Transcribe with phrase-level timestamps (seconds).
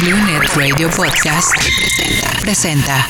[0.00, 1.50] Blue Net Radio Podcast
[2.40, 3.06] presenta.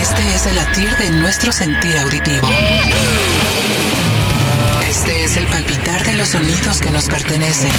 [0.00, 2.48] Este es el latir de nuestro sentir auditivo.
[4.88, 7.70] Este es el palpitar de los sonidos que nos pertenecen.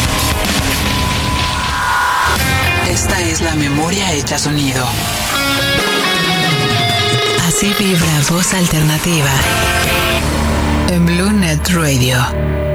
[2.89, 4.85] Esta es la memoria hecha sonido.
[7.47, 9.31] Así vibra voz alternativa
[10.89, 12.70] en Blue Net Radio.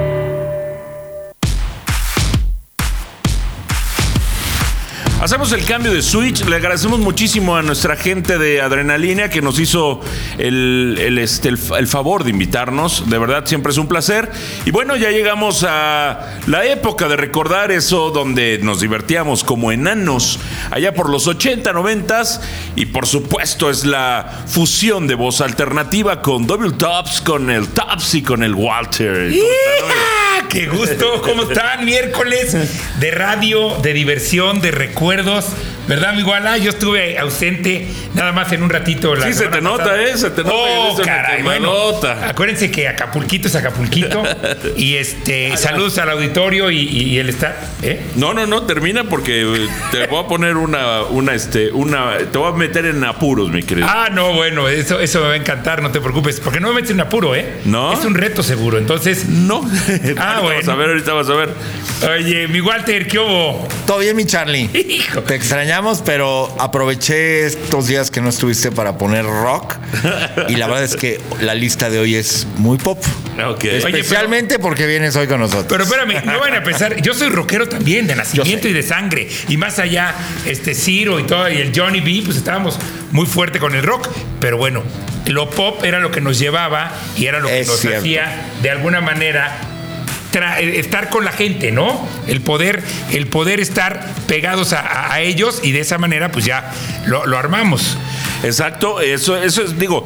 [5.20, 6.44] Hacemos el cambio de switch.
[6.44, 10.00] Le agradecemos muchísimo a nuestra gente de Adrenalina que nos hizo
[10.36, 13.08] el, el, este, el, el favor de invitarnos.
[13.08, 14.30] De verdad, siempre es un placer.
[14.66, 20.38] Y bueno, ya llegamos a la época de recordar eso donde nos divertíamos como enanos,
[20.70, 22.06] allá por los 80, 90
[22.76, 28.14] y por supuesto es la fusión de voz alternativa con Double Tops, con el Tops
[28.14, 29.32] y con el Walter.
[30.48, 31.20] ¡Qué gusto!
[31.22, 31.84] ¿Cómo están?
[31.84, 32.56] Miércoles
[33.00, 34.70] de radio, de diversión, de
[35.10, 35.46] recuerdos.
[35.86, 36.58] ¿Verdad, mi Guala?
[36.58, 39.14] Yo estuve ausente nada más en un ratito.
[39.14, 40.02] La Sí, se te nota, pasada.
[40.02, 40.18] ¿eh?
[40.18, 41.72] Se te nota, Oh, caray, bueno.
[41.72, 42.28] nota.
[42.28, 44.24] Acuérdense que Acapulquito es Acapulquito.
[44.76, 47.54] y este, saludos al auditorio y, y- y el staff.
[47.84, 48.00] ¿eh?
[48.16, 52.48] No, no, no, termina porque te voy a poner una, una, este, una, te voy
[52.52, 53.86] a meter en apuros, mi querido.
[53.88, 56.40] Ah, no, bueno, eso, eso me va a encantar, no te preocupes.
[56.40, 57.60] Porque no me metes en apuro, ¿eh?
[57.64, 57.92] ¿No?
[57.92, 58.78] Es un reto seguro.
[58.78, 59.60] Entonces, No.
[60.18, 60.58] Ah, Ahorita bueno.
[60.58, 61.50] Vas a ver, ahorita vas a ver.
[62.18, 63.68] oye, mi Walter, ¿qué hubo?
[63.86, 64.68] Todo bien, mi Charlie.
[64.96, 65.22] Hijo.
[65.22, 69.74] Te extrañamos, pero aproveché estos días que no estuviste para poner rock.
[70.48, 72.98] Y la verdad es que la lista de hoy es muy pop.
[73.62, 75.66] Especialmente porque vienes hoy con nosotros.
[75.68, 79.28] Pero espérame, no van a pensar, yo soy rockero también, de nacimiento y de sangre.
[79.48, 80.14] Y más allá,
[80.46, 82.78] este Ciro y todo, y el Johnny B, pues estábamos
[83.12, 84.08] muy fuerte con el rock.
[84.40, 84.82] Pero bueno,
[85.26, 88.00] lo pop era lo que nos llevaba y era lo que Es nos cierto.
[88.00, 89.58] hacía, de alguna manera,
[90.36, 92.06] estar con la gente, ¿no?
[92.26, 96.72] El poder, el poder estar pegados a ellos y de esa manera, pues ya
[97.06, 97.98] lo, lo armamos.
[98.42, 100.04] Exacto, eso, eso es, digo,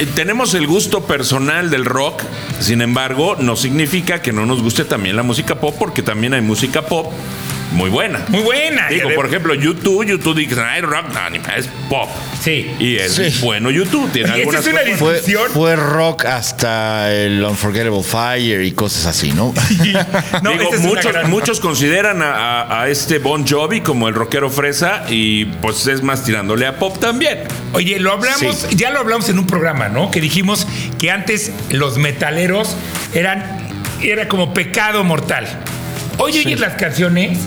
[0.00, 2.22] eh, tenemos el gusto personal del rock,
[2.58, 6.40] sin embargo, no significa que no nos guste también la música pop, porque también hay
[6.40, 7.12] música pop
[7.72, 8.20] muy buena.
[8.28, 8.88] Muy buena.
[8.88, 12.08] Digo, por ejemplo, YouTube, YouTube dice, ay, rock, no, ni- es pop.
[12.42, 12.70] Sí.
[12.78, 13.38] Y es Sí.
[13.42, 19.06] bueno YouTube, tiene algunas es una cosas- fue, rock hasta el Unforgettable Fire y cosas
[19.06, 19.52] así, ¿no?
[20.42, 24.14] No, Digo, es muchos, gran- muchos consideran a, a- a este Bon Jovi como el
[24.14, 27.40] rockero fresa y pues es más tirándole a pop también.
[27.72, 30.10] Oye, lo hablamos, ya lo hablamos en un programa, ¿no?
[30.10, 30.66] Que dijimos
[30.98, 32.74] que antes los metaleros
[33.14, 33.68] eran
[34.02, 35.46] era como pecado mortal.
[36.18, 37.38] Hoy oyes las canciones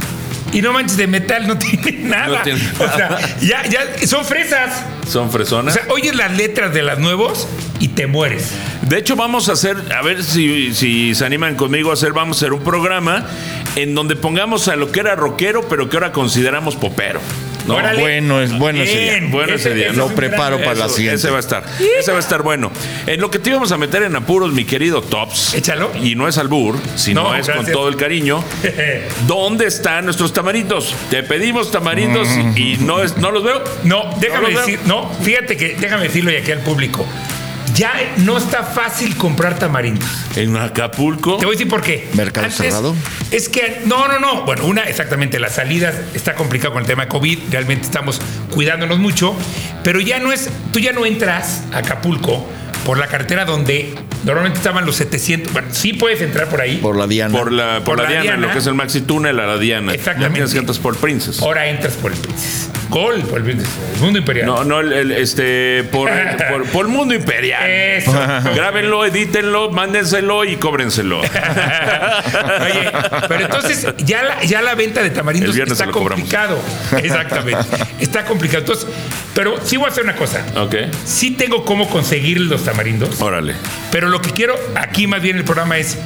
[0.54, 2.38] y no manches de metal no tiene nada.
[2.38, 4.84] No tiene O sea, ya, ya son fresas.
[5.08, 5.74] Son O fresonas.
[5.74, 7.48] sea, oyes las letras de las nuevos
[7.80, 8.52] y te mueres.
[8.84, 12.38] De hecho, vamos a hacer, a ver si, si se animan conmigo a hacer, vamos
[12.38, 13.26] a hacer un programa
[13.76, 17.20] en donde pongamos a lo que era rockero, pero que ahora consideramos popero.
[17.66, 17.76] ¿No?
[17.76, 18.02] Órale.
[18.02, 19.12] Bueno, es bueno ese día.
[19.14, 21.18] Bien, Bueno ese día, es lo un preparo gran- para la Eso, siguiente.
[21.20, 21.64] Ese va a estar.
[22.00, 22.72] Ese va a estar bueno.
[23.08, 25.54] En lo que te íbamos a meter en apuros, mi querido Tops.
[25.54, 25.92] Échalo.
[26.02, 27.74] Y no es albur, sino No, es con gracias.
[27.74, 28.44] todo el cariño.
[29.28, 30.94] ¿Dónde están nuestros tamarindos?
[31.10, 33.64] Te pedimos tamarindos y no, es, no los veo.
[33.84, 34.60] No, déjame los veo.
[34.66, 37.06] decir, no, fíjate que déjame decirlo y aquí al público.
[37.76, 40.08] Ya no está fácil comprar tamarindos.
[40.36, 41.38] En Acapulco.
[41.38, 42.10] Te voy a decir por qué.
[42.14, 42.96] ¿Mercado cerrado?
[43.32, 44.44] Es que, no, no, no.
[44.44, 47.40] Bueno, una, exactamente, las salidas está complicado con el tema de COVID.
[47.50, 49.36] Realmente estamos cuidándonos mucho.
[49.84, 52.48] Pero ya no es, tú ya no entras a Acapulco
[52.86, 55.54] por la carretera donde normalmente estaban los 700.
[55.54, 56.78] Bueno, sí puedes entrar por ahí.
[56.78, 57.38] Por la Diana.
[57.38, 58.48] Por la, por Por la la Diana, Diana.
[58.48, 59.94] lo que es el Maxi Túnel a la Diana.
[59.94, 60.30] Exactamente.
[60.30, 61.42] Ya tienes que entrar por Princess.
[61.42, 62.70] Ahora entras por el Princess.
[62.90, 63.70] Gol por el Princess.
[63.96, 64.46] El mundo imperial.
[64.46, 66.12] No, no, el, el, este, por,
[66.50, 67.68] por, por Mundo Imperial.
[67.68, 68.12] Eso.
[68.56, 71.20] Grábenlo, edítenlo, mándenselo y cóbrenselo.
[71.22, 72.92] Oye,
[73.28, 76.20] pero entonces ya la, ya la venta de tamarindos El viernes está cobramos.
[76.20, 76.60] complicado.
[77.02, 77.64] Exactamente.
[78.00, 78.60] Está complicado.
[78.60, 78.88] Entonces,
[79.34, 80.46] pero sí voy a hacer una cosa.
[80.56, 83.20] ok, Sí tengo cómo conseguir los tamarindos.
[83.22, 83.56] órale.
[83.92, 85.98] Pero lo que quiero aquí más bien el programa es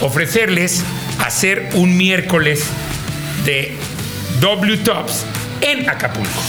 [0.00, 0.82] ofrecerles
[1.24, 2.64] hacer un miércoles
[3.44, 3.72] de
[4.40, 5.24] W Tops
[5.60, 6.40] en Acapulco.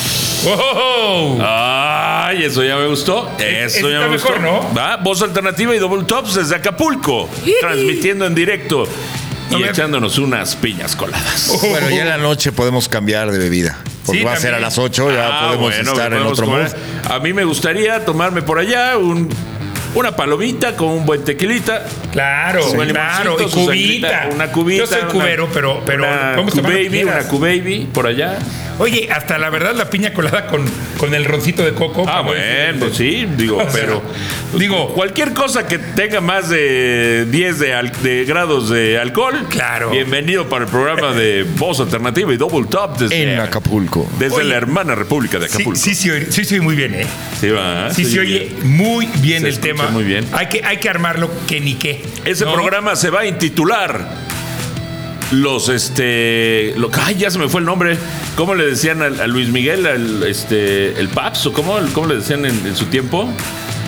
[0.47, 1.39] ¡Oh!
[1.41, 3.31] Ay, eso ya me gustó.
[3.39, 4.29] Es- Eso ya me gustó.
[4.39, 4.73] mejor, ¿no?
[4.75, 7.29] Va, voz alternativa y Double Tops desde Acapulco.
[7.61, 8.87] transmitiendo en directo
[9.51, 11.51] y echándonos unas piñas coladas.
[11.69, 13.77] Bueno, ya en la noche podemos cambiar de bebida.
[14.05, 16.47] Porque Sí, va a ser a las 8, ya Ah, podemos bueno, estar en otro
[16.47, 16.67] mood.
[17.09, 19.29] A mí me gustaría tomarme por allá un
[19.95, 21.85] una palomita con un buen tequilita.
[22.11, 23.37] Claro, buen claro.
[23.39, 24.09] Y cubita.
[24.09, 24.79] sangrita, Una cubita.
[24.83, 27.15] Yo soy una- cubero, pero, pero una vamos a Q-Baby, quieras.
[27.21, 28.37] una Q-Baby por allá.
[28.77, 30.65] Oye, hasta la verdad la piña colada con,
[30.97, 32.03] con el roncito de coco.
[32.09, 34.01] Ah, bueno, pues sí, digo, O sea, pero.
[34.57, 39.45] digo- cualquier cosa que tenga más de 10 de, al- de grados de alcohol.
[39.49, 39.91] Claro.
[39.91, 44.09] Bienvenido para el programa de Voz Alternativa y Double Top desde, En Acapulco.
[44.19, 44.49] desde Oye.
[44.49, 45.79] la hermana República de Sí, Acapulco.
[45.79, 47.07] sí, sí, oye- sí, sí, muy bien, ¿eh?
[47.39, 48.75] Sí, va, Sí, se oye bien.
[48.75, 50.27] muy bien Se el escucha muy bien.
[50.33, 52.03] Hay que, hay que armarlo que ni qué.
[52.25, 52.53] Ese ¿no?
[52.53, 54.25] programa se va a intitular
[55.31, 57.97] los este lo, ay ya se me fue el nombre
[58.35, 62.17] cómo le decían a, a Luis Miguel al, este el Paps o cómo, cómo le
[62.17, 63.27] decían en, en su tiempo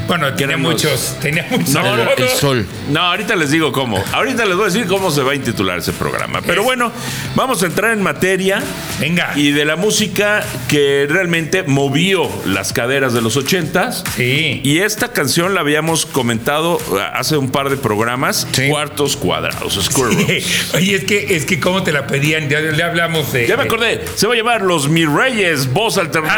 [0.08, 1.70] Bueno, tenía muchos, tenía muchos.
[1.70, 2.66] No, El, el sol.
[2.90, 5.78] no ahorita les digo cómo ahorita les voy a decir cómo se va a intitular
[5.80, 6.92] ese programa pero Es- bueno
[7.36, 8.62] vamos a entrar en materia
[9.00, 9.34] Venga.
[9.36, 14.62] y de la música que realmente movió las caderas de los ochentas Sí.
[14.64, 18.68] y esta canción la habíamos comentado uh, hace un par de programas Sí.
[18.70, 20.74] cuartos cuadrados square rooms.
[20.76, 23.48] Oye, es que, es que cómo te la pedían, ya le hablamos de.
[23.48, 26.38] Ya me acordé, se va a llamar Los Mi Reyes, voz alternativa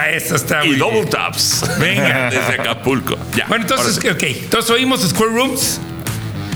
[0.00, 1.10] Ah, eso está y muy Double bien.
[1.10, 1.64] Taps.
[1.78, 2.30] Venga.
[2.30, 2.87] Desde Acapulco.
[3.36, 4.08] Ya, Bueno, entonces, sí.
[4.08, 4.22] ok.
[4.22, 5.80] Entonces oímos Square Rooms.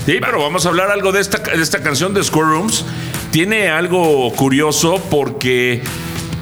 [0.07, 2.85] Sí, pero vamos a hablar algo de esta, de esta canción de Square Rooms.
[3.31, 5.83] Tiene algo curioso porque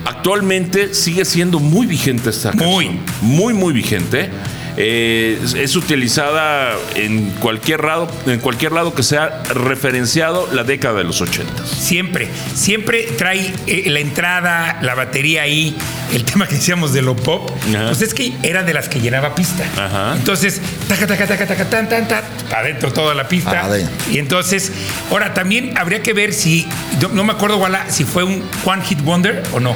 [0.04, 2.70] actualmente sigue siendo muy vigente esta canción.
[2.70, 3.00] Muy.
[3.20, 4.30] Muy, muy vigente.
[4.76, 10.98] Eh, es, es utilizada en cualquier lado, en cualquier lado que sea referenciado la década
[10.98, 11.66] de los 80.
[11.66, 15.76] Siempre, siempre trae eh, la entrada, la batería ahí,
[16.12, 17.50] el tema que decíamos de lo pop.
[17.68, 17.86] Ajá.
[17.86, 19.64] Pues es que era de las que llenaba pista.
[19.76, 20.14] Ajá.
[20.16, 22.24] Entonces, taca, taca, taca, taca, tan, tan, tan,
[22.54, 23.64] adentro toda la pista.
[23.64, 23.94] Adentro.
[24.10, 24.72] Y entonces,
[25.10, 26.66] ahora también habría que ver si,
[26.98, 29.74] yo no me acuerdo, Wala, si fue un One Hit Wonder o no.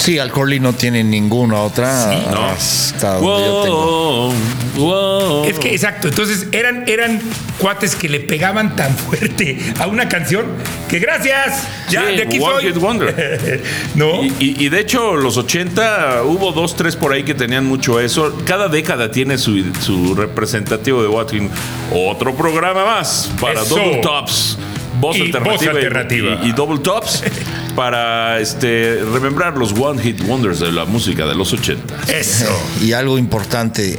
[0.00, 2.10] Sí, Alcorley no tiene ninguna otra.
[2.10, 2.44] Sí, ¿no?
[2.46, 4.32] Hasta donde yo tengo.
[4.76, 5.44] Wow, wow.
[5.44, 7.20] Es que, exacto, entonces eran, eran
[7.58, 10.46] cuates que le pegaban tan fuerte a una canción
[10.88, 12.72] que gracias, ya Sí, de aquí soy.
[12.72, 13.62] Wonder.
[13.94, 17.66] no, Y, y- y de hecho, los 80 hubo dos, tres por ahí que tenían
[17.66, 18.34] mucho eso.
[18.46, 21.50] Cada década tiene su, su representativo de Watkin.
[21.94, 23.76] Otro programa más para Eso.
[23.76, 24.56] Double Tops.
[24.98, 26.38] Voz Y alternativa, voz y- alternativa.
[26.42, 27.22] Y, y Double Tops
[27.74, 31.94] para este, remembrar los One Hit Wonders de la música de los 80.
[32.12, 32.46] eso.
[32.82, 33.98] Y algo importante,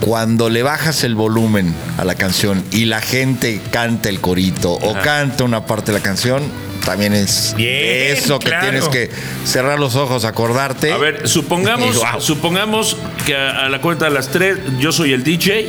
[0.00, 4.94] cuando le bajas el volumen a la canción y la gente canta el corito o
[5.02, 6.42] canta una parte de la canción,
[6.84, 8.68] también es Bien, eso que claro.
[8.70, 9.10] tienes que
[9.44, 10.92] cerrar los ojos, acordarte.
[10.92, 12.20] A ver, supongamos, Wow.
[12.20, 12.96] supongamos
[13.26, 15.68] que a, a la cuenta de las tres yo soy el DJ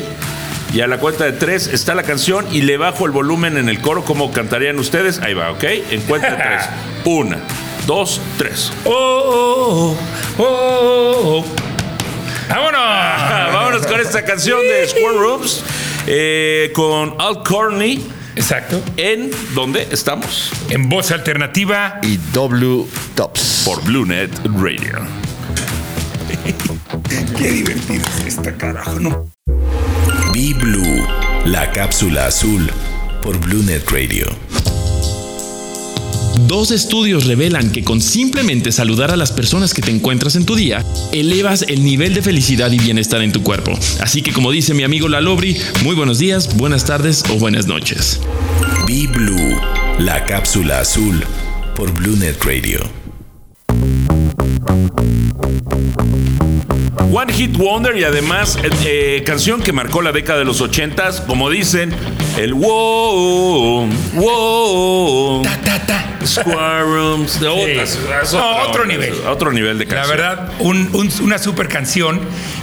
[0.78, 3.68] y a la cuenta de tres está la canción y le bajo el volumen en
[3.68, 5.18] el coro como cantarían ustedes.
[5.18, 5.64] Ahí va, ¿ok?
[5.64, 6.70] En cuenta de tres.
[7.04, 7.40] Una,
[7.88, 8.72] dos, tres.
[8.86, 9.98] Oh, oh,
[10.38, 11.46] oh, oh, oh.
[12.48, 12.80] ¡Vámonos!
[12.80, 15.64] Ah, vámonos con esta canción de Square Rooms
[16.06, 18.08] eh, con Al Corney.
[18.36, 18.80] Exacto.
[18.98, 20.52] ¿En dónde estamos?
[20.70, 22.00] En voz alternativa.
[22.04, 22.86] Y W
[23.16, 23.64] Tops.
[23.66, 24.94] Por BlueNet Radio.
[27.36, 29.37] Qué divertido es esta carajo, ¿no?
[30.38, 31.04] Be Blue,
[31.46, 32.70] la cápsula azul
[33.24, 34.28] por BlueNet Radio.
[36.46, 40.56] Dos estudios revelan que con simplemente saludar a las personas que te encuentras en tu
[40.56, 43.72] día, elevas el nivel de felicidad y bienestar en tu cuerpo.
[44.00, 48.22] Así que como dice mi amigo Lalobri, muy buenos días, buenas tardes o buenas noches.
[48.86, 49.60] Be Blue,
[49.98, 51.24] la cápsula azul
[51.76, 52.82] por BlueNet Radio.
[57.12, 61.22] One Hit Wonder y además eh, eh, canción que marcó la década de los ochentas,
[61.22, 61.94] como dicen,
[62.38, 66.04] el wow, wow, Ta, ta, ta.
[66.26, 68.00] Square Rooms, de otras- Sí.
[68.24, 69.14] es No, otro nivel.
[69.28, 70.18] Otro nivel de La canción.
[70.18, 72.20] verdad, un- un- una super canción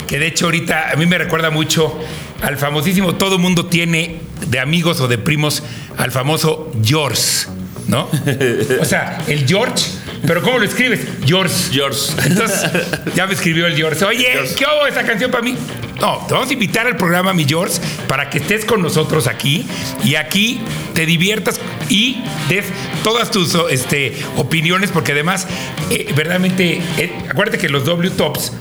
[0.07, 1.99] que de hecho ahorita a mí me recuerda mucho
[2.43, 5.63] al famosísimo, todo mundo tiene de amigos o de primos
[5.97, 7.47] al famoso George,
[7.89, 8.09] ¿no?
[8.81, 9.87] O sea, el George,
[10.26, 11.00] pero ¿cómo lo escribes?
[11.25, 11.54] George.
[11.73, 12.12] George.
[12.26, 12.71] Entonces,
[13.14, 14.04] ya me escribió el George.
[14.04, 14.54] Oye, George.
[14.54, 15.57] ¿qué hago esa canción para mí?
[16.00, 19.66] No, te vamos a invitar al programa, mi George, para que estés con nosotros aquí
[20.04, 20.61] y aquí
[20.93, 22.66] te diviertas y des
[23.02, 25.47] todas tus este, opiniones, porque además,
[25.90, 28.52] eh, verdaderamente, eh, acuérdate que los W Tops,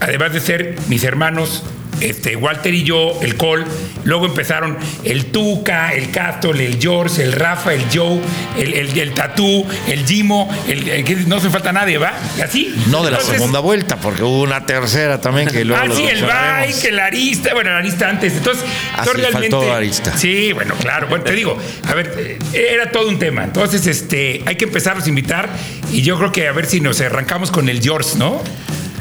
[0.00, 1.62] además de ser mis hermanos,
[2.02, 3.64] este, Walter y yo, el Col,
[4.04, 8.20] luego empezaron el Tuca, el Castle, el George, el Rafa, el Joe,
[8.58, 12.12] el, el, el Tatú, el Jimo, el, el que no se falta nadie, ¿va?
[12.36, 12.74] Y así.
[12.88, 16.04] No de la Entonces, segunda vuelta, porque hubo una tercera también que luego Ah, sí,
[16.04, 18.34] el bike, el arista, bueno, el arista antes.
[18.34, 18.64] Entonces,
[18.96, 19.50] Ah, yo sí, realmente.
[19.56, 20.16] faltó arista.
[20.16, 21.08] Sí, bueno, claro.
[21.08, 21.56] Bueno, te digo,
[21.88, 23.44] a ver, era todo un tema.
[23.44, 25.48] Entonces, este, hay que empezarlos a invitar
[25.92, 28.42] y yo creo que a ver si nos arrancamos con el George, ¿no?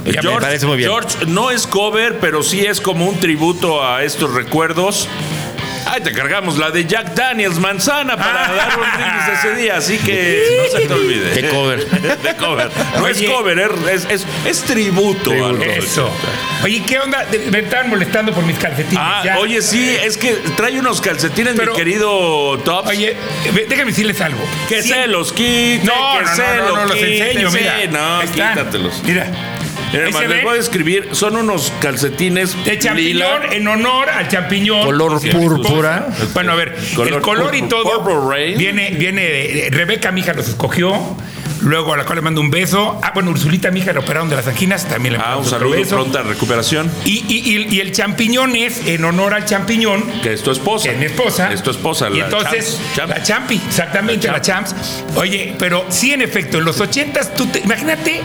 [0.06, 0.90] Ya me parece muy bien.
[0.90, 5.08] George no es cover, pero sí es como un tributo a estos recuerdos.
[5.84, 8.54] Ay, te cargamos la de Jack Daniels Manzana para Ah.
[8.56, 11.30] dar un brindis ese día, así que no se te olvide.
[11.42, 11.86] De cover.
[12.24, 12.70] De cover.
[12.98, 13.12] No Oye.
[13.26, 13.60] es cover,
[13.92, 15.32] es, es, es tributo.
[15.32, 16.06] a los Eso.
[16.06, 16.64] 80.
[16.64, 17.26] Oye, ¿qué onda?
[17.52, 19.00] Me estaban molestando por mis calcetines.
[19.06, 19.40] Ah, ya.
[19.40, 22.88] oye, sí, es que trae unos calcetines, Pero- mi querido Tops.
[22.90, 23.18] Oye,
[23.68, 24.40] déjame decirles algo.
[24.70, 27.18] que Sí- se los quite, No, que no, se no, no, los no, los quite,
[27.32, 27.88] enseño, sí, mira.
[27.92, 28.50] No, Ahí están.
[28.54, 29.02] quítatelos.
[29.04, 29.28] Mira.
[29.92, 30.42] Se les ve.
[30.44, 33.54] voy a describir, son unos calcetines De champiñón lila.
[33.56, 34.86] en honor al champiñón.
[34.86, 36.08] Color púrpura.
[36.34, 41.18] Bueno, a ver, Color el color y todo viene, viene Rebeca, mi hija, los escogió.
[41.64, 43.00] Luego a la cual le mando un beso.
[43.04, 44.88] Ah, bueno, Ursulita, mi hija, le operaron de las anginas.
[44.88, 45.96] También le Ah, un saludo, beso.
[45.96, 46.90] pronta recuperación.
[47.06, 50.86] Y, y- y- y el champiñón es en honor al champiñón, Que es tu esposa.
[50.86, 51.54] que es mi esposa.
[51.54, 52.96] Es tu esposa, Y la entonces, Champs.
[52.96, 53.10] Champs.
[53.16, 54.76] la Champi, exactamente, La la Champs.
[55.16, 58.22] Oye, pero sí, en efecto, en los ochentas, tú te, imagínate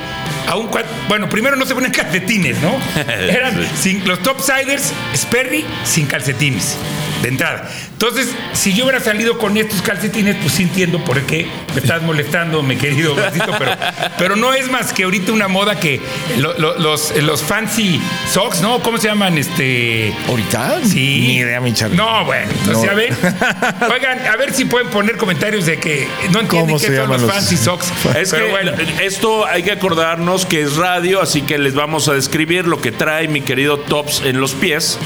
[0.46, 2.74] a un cua- Bueno, primero no se ponen calcetines, ¿no?
[3.10, 6.76] Eran sin, los topsiders, Sperry, sin calcetines,
[7.22, 7.70] de entrada.
[7.92, 12.02] Entonces, si yo hubiera salido con estos calcetines, pues sí entiendo por qué me estás
[12.02, 13.72] molestando, mi querido Bracito, pero,
[14.18, 16.00] pero no es más que ahorita una moda que
[16.38, 18.00] lo- lo- los, los fancy
[18.32, 18.80] socks, ¿no?
[18.82, 19.38] ¿Cómo se llaman?
[19.38, 20.12] Este.
[20.28, 20.80] ¿Ahorita?
[20.84, 20.96] Sí.
[21.26, 21.96] Ni idea, mi Charlie.
[21.96, 22.90] No, bueno, entonces No.
[22.90, 23.12] a ver.
[23.92, 26.96] Oigan, a ver si pueden poner comentarios de que no entienden ¿Cómo qué se son
[26.96, 27.86] llaman los los- fancy socks.
[28.16, 28.72] Es Pero que bueno.
[29.02, 32.92] esto hay que acordarnos que es radio, así que les vamos a describir lo que
[32.92, 34.98] trae mi querido Tops en los pies.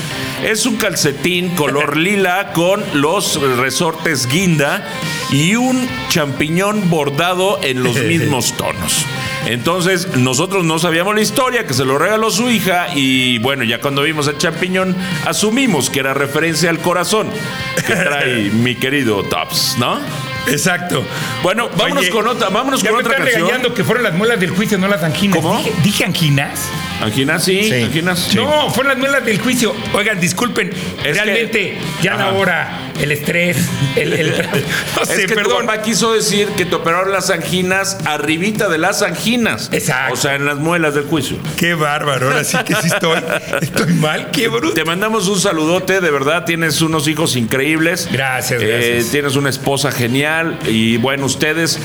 [0.45, 4.89] Es un calcetín color lila con los resortes guinda
[5.31, 9.05] y un champiñón bordado en los mismos tonos.
[9.47, 13.81] Entonces, nosotros no sabíamos la historia, que se lo regaló su hija, y bueno, ya
[13.81, 17.31] cuando vimos el champiñón, asumimos que era referencia al corazón
[17.87, 19.99] que trae mi querido Tops, ¿no?
[20.49, 21.05] Exacto.
[21.43, 23.47] Bueno, vámonos Oye, con otra, vámonos ya con me otra están canción.
[23.49, 25.37] regañando que fueron las muelas del juicio, no las anginas.
[25.41, 25.57] ¿Cómo?
[25.59, 26.61] ¿Dije, dije anginas?
[27.03, 27.83] Anginas, sí, Sí.
[27.83, 28.35] anginas.
[28.35, 29.75] No, fueron las muelas del juicio.
[29.95, 30.71] Oigan, disculpen,
[31.05, 32.33] Es realmente ya la Ajá.
[32.35, 33.57] hora, el estrés,
[33.97, 34.31] el, el-
[34.97, 35.61] no Es sé, que perdón.
[35.63, 39.71] tu papá quiso decir que te operaron las anginas arribita de las anginas.
[39.73, 40.15] Exacto.
[40.15, 41.39] O sea, en las muelas del juicio.
[41.57, 43.19] Qué bárbaro, ahora sí que sí estoy,
[43.63, 44.75] estoy mal, qué bruto.
[44.75, 48.09] Te mandamos un saludote, de verdad, tienes unos hijos increíbles.
[48.13, 49.11] Gracias, Eh, gracias.
[49.11, 50.30] tienes una esposa genial
[50.69, 51.79] y bueno, ustedes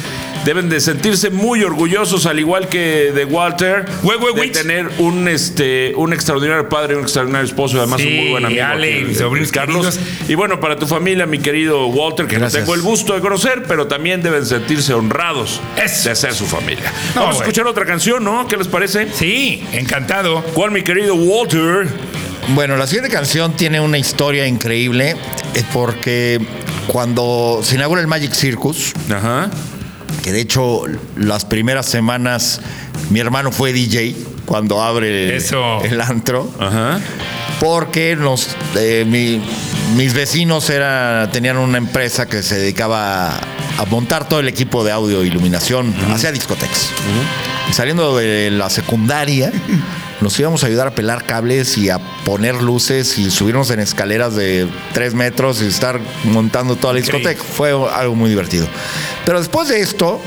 [0.46, 6.14] deben de sentirse muy orgullosos, al igual que de Walter, de tener un, este, un
[6.14, 8.64] extraordinario padre, un extraordinario esposo, y además un muy buen amigo.
[8.64, 9.98] Ale, aquí, mis sobrinos Carlos.
[9.98, 10.30] queridos.
[10.30, 12.64] Y bueno, para tu familia, mi querido Walter, que Gracias.
[12.64, 16.10] tengo el gusto de conocer, pero también deben sentirse honrados Eso.
[16.10, 16.94] de ser su familia.
[17.16, 18.48] No, Vamos a escuchar otra canción, ¿no?
[18.48, 19.08] ¿Qué les parece?
[19.14, 20.44] Sí, encantado.
[20.54, 21.88] ¿Cuál, mi querido Walter?
[22.50, 25.16] Bueno, la siguiente canción tiene una historia increíble
[25.56, 26.40] eh, porque
[26.88, 29.50] cuando se inaugura el Magic Circus, Ajá.
[30.24, 30.82] que de hecho
[31.16, 32.62] las primeras semanas
[33.10, 34.16] mi hermano fue DJ
[34.46, 35.82] cuando abre Eso.
[35.84, 37.00] el antro, Ajá.
[37.60, 39.42] porque nos, eh, mi-
[39.96, 43.30] mis vecinos era, tenían una empresa que se dedicaba
[43.78, 46.90] a, montar todo el equipo de audio e iluminación, hacía discotecas.
[47.72, 49.52] Saliendo de la secundaria,
[50.22, 54.36] nos íbamos a ayudar a pelar cables y a poner luces y subirnos en escaleras
[54.36, 57.42] de tres metros y estar montando toda la discoteca.
[57.44, 58.68] Fue algo muy divertido.
[59.26, 60.22] Pero después de esto,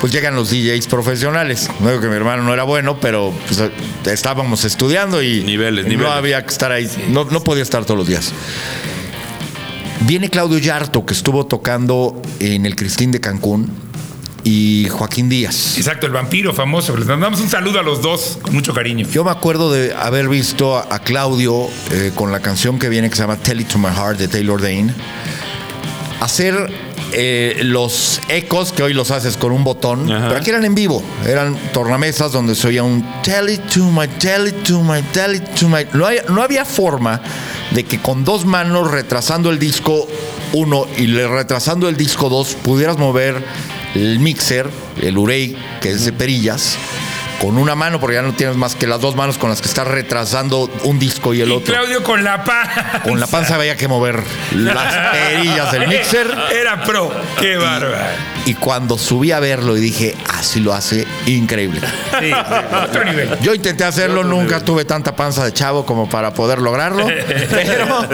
[0.00, 1.68] pues llegan los DJs profesionales.
[1.80, 3.62] No digo que mi hermano no era bueno, pero pues,
[4.06, 6.12] estábamos estudiando y Niveles, no niveles.
[6.12, 6.88] había que estar ahí.
[7.08, 8.32] No, no podía estar todos los días.
[10.00, 13.70] Viene Claudio Yarto, que estuvo tocando en el Cristín de Cancún,
[14.44, 15.76] y Joaquín Díaz.
[15.78, 16.96] Exacto, el vampiro famoso.
[16.96, 19.06] Les mandamos un saludo a los dos con mucho cariño.
[19.08, 23.16] Yo me acuerdo de haber visto a, Claudio eh, con la canción que viene que
[23.16, 24.94] se llama Tell It to My Heart de Taylor Dane
[26.20, 26.70] hacer
[27.12, 30.28] eh, los ecos que hoy los haces con un botón, Ajá.
[30.28, 34.08] pero aquí eran en vivo, eran tornamesas donde se oía un Tell It to My,
[34.08, 35.86] Tell It to My, Tell It to My.
[35.92, 37.20] No, hay- no había forma
[37.72, 40.08] de que con dos manos retrasando el disco
[40.54, 43.44] 1 y le retrasando el disco 2 pudieras mover
[43.94, 44.68] el mixer,
[45.02, 46.76] el Urey, que es de perillas.
[47.44, 49.68] Con una mano, porque ya no tienes más que las dos manos con las que
[49.68, 51.74] estás retrasando un disco y el Y otro.
[51.74, 53.02] Claudio con la panza.
[53.02, 54.22] Con la panza había que mover
[54.54, 56.26] las perillas del mixer.
[56.58, 57.12] Era pro.
[57.38, 57.98] Qué bárbaro.
[58.46, 61.80] Y cuando subí a verlo y dije, así lo hace, increíble.
[62.18, 62.30] Sí,
[62.82, 63.38] otro nivel.
[63.42, 67.06] Yo intenté hacerlo, nunca tuve tanta panza de chavo como para poder lograrlo.
[67.06, 68.08] Pero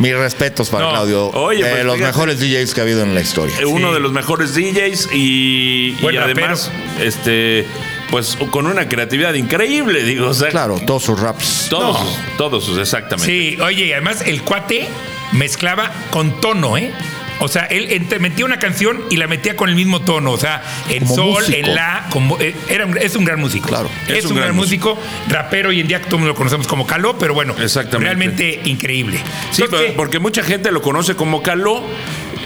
[0.00, 1.28] mis respetos para No, Claudio.
[1.30, 2.12] oye, de pues, los fíjate.
[2.12, 3.54] mejores DJs que ha habido en la historia.
[3.66, 3.94] Uno Sí.
[3.94, 7.66] de los mejores DJs y, además, este,
[8.10, 11.66] pues con una creatividad increíble, digo, o sea, Claro, todos sus raps.
[11.70, 12.36] todos, No.
[12.36, 13.26] todos, sus, exactamente.
[13.32, 14.88] Sí, oye, y además el cuate
[15.32, 16.92] mezclaba con tono, ¿eh?
[17.42, 20.32] O sea, él metía una canción y la metía con el mismo tono.
[20.32, 21.56] O sea, en Como sol, músico.
[21.70, 22.06] en la.
[22.10, 23.66] Como, eh, era, un- es un gran músico.
[23.66, 23.88] Claro.
[24.08, 24.98] Es, un, gran, músico.
[25.26, 27.54] Rapero hoy en día todo el mundo lo conocemos como Caló, pero bueno.
[27.58, 28.04] Exactamente.
[28.04, 29.20] Realmente increíble.
[29.52, 31.82] Sí, Entonces, porque mucha gente lo conoce como Caló,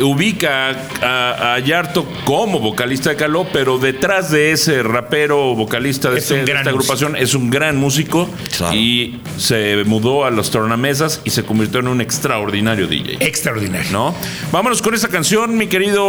[0.01, 0.71] ubica
[1.03, 6.31] a, a Yarto como vocalista de Caló, pero detrás de ese rapero vocalista de, Es
[6.31, 8.75] este- de esta agrupación es un gran músico Claro.
[8.75, 13.17] y se mudó a los tornamesas y se convirtió en un extraordinario DJ.
[13.21, 13.91] Extraordinario.
[13.93, 14.15] ¿No?
[14.53, 16.05] Vámonos con esa canción, mi querido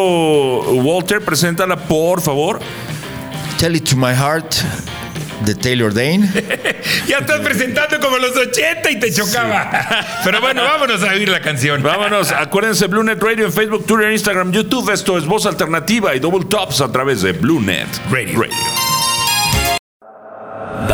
[0.74, 2.60] Walter, preséntala por favor.
[3.58, 4.54] Tell It to My Heart
[5.42, 6.30] de Taylor Dane.
[7.08, 9.70] Ya estás presentando como los 80 y te chocaba.
[10.24, 11.82] Pero bueno, vámonos a oír la canción.
[11.82, 14.92] Vámonos, acuérdense, BlueNet Radio en Facebook, Twitter, Instagram, YouTube.
[14.92, 18.40] Esto es Voz Alternativa y Double Tops a través de BlueNet Radio.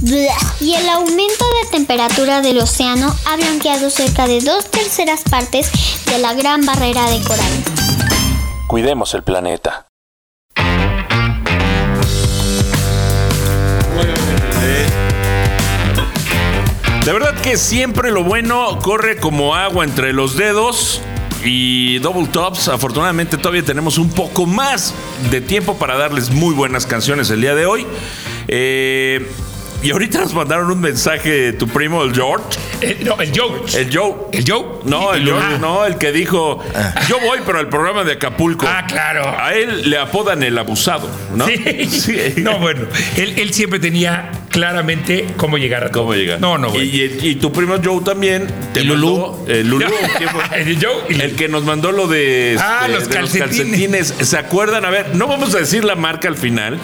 [0.00, 0.54] Blah.
[0.60, 5.70] Y el aumento de temperatura del océano ha blanqueado cerca de dos terceras partes
[6.06, 7.52] de la gran barrera de coral.
[8.68, 9.86] Cuidemos el planeta.
[17.04, 21.00] De verdad que siempre lo bueno corre como agua entre los dedos.
[21.42, 24.92] Y Double Tops, afortunadamente todavía tenemos un poco más
[25.30, 27.86] de tiempo para darles muy buenas canciones el día de hoy.
[28.48, 29.26] Eh,
[29.82, 32.44] y ahorita nos mandaron un mensaje de tu primo, el George.
[32.80, 33.60] Eh, no, el Joe.
[33.76, 34.14] El Joe.
[34.32, 34.64] ¿El Joe?
[34.84, 35.58] No, el Y- George, Ah.
[35.60, 36.64] no, el que dijo,
[37.08, 38.66] yo voy, pero al programa de Acapulco.
[38.68, 39.28] Ah, claro.
[39.38, 41.46] A él le apodan el abusado, ¿no?
[41.88, 42.16] Sí.
[42.38, 46.02] No, bueno, él, él siempre tenía claramente cómo llegar a todo.
[46.04, 46.40] ¿Cómo llegar?
[46.40, 46.84] No, no, bueno.
[46.84, 48.48] Y, y- y tu primo Joe también.
[48.72, 49.16] Te ¿Y Lulú?
[49.18, 49.86] mandó- eh, Lulú,
[50.18, 50.60] ¿quién fue?
[50.60, 54.14] El Joe y El que nos mandó lo de, Ah, este, los de calcetines.
[54.22, 54.84] ¿Se acuerdan?
[54.84, 56.78] A ver, no vamos a decir la marca al final.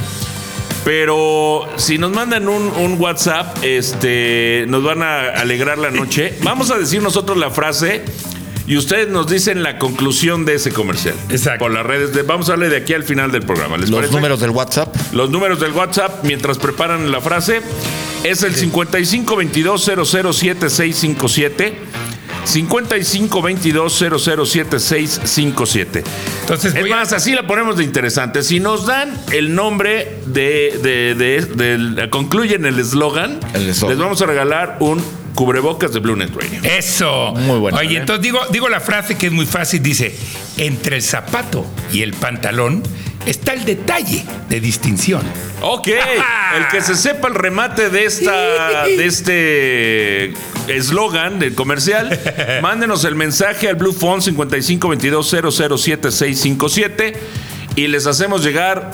[0.84, 6.34] Pero si nos mandan un, un WhatsApp, este, nos van a alegrar la noche.
[6.42, 8.02] Vamos a decir nosotros la frase
[8.66, 11.14] y ustedes nos dicen la conclusión de ese comercial.
[11.30, 11.60] Exacto.
[11.64, 12.12] Por las redes.
[12.14, 13.76] De, vamos a darle de aquí al final del programa.
[13.78, 14.14] ¿Les Los parece?
[14.14, 14.94] números del WhatsApp.
[15.12, 17.62] Los números del WhatsApp mientras preparan la frase
[18.22, 21.78] es el 55 22 007657
[22.44, 26.04] 55 22 007657.
[26.42, 28.42] Entonces Es a- más, así la ponemos de interesante.
[28.42, 34.26] Si nos dan el nombre de, de- de- del- concluyen el eslogan, les vamos a
[34.26, 35.02] regalar un
[35.34, 36.60] cubrebocas de Blue Net Radio.
[36.62, 37.32] Eso.
[37.34, 38.00] Muy bueno, Oye, ¿eh?
[38.00, 39.82] entonces digo, digo la frase que es muy fácil.
[39.82, 40.14] Dice,
[40.58, 42.82] entre el zapato y el pantalón
[43.26, 45.22] está el detalle de distinción.
[45.62, 50.34] Ok, el que se sepa el remate de esta de este
[50.68, 52.18] eslogan del comercial,
[52.62, 57.14] mándenos el mensaje al Blue Phone 5522007657
[57.76, 58.90] y les hacemos llegar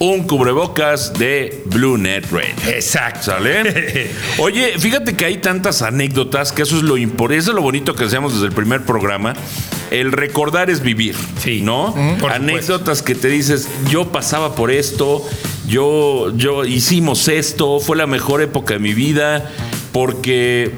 [0.00, 2.54] un cubrebocas de Blue Net Radio.
[2.68, 3.32] Exacto.
[3.32, 4.10] ¿Sale?
[4.38, 7.96] Oye, fíjate que hay tantas anécdotas que eso es lo importante, eso es lo bonito
[7.96, 9.32] que hacemos desde el primer programa.
[9.90, 11.62] El recordar es vivir, Sí.
[11.62, 11.94] ¿no?
[12.30, 15.26] Anécdotas que te dices, yo pasaba por esto,
[15.66, 19.50] yo, yo hicimos esto, fue la mejor época de mi vida,
[19.92, 20.74] porque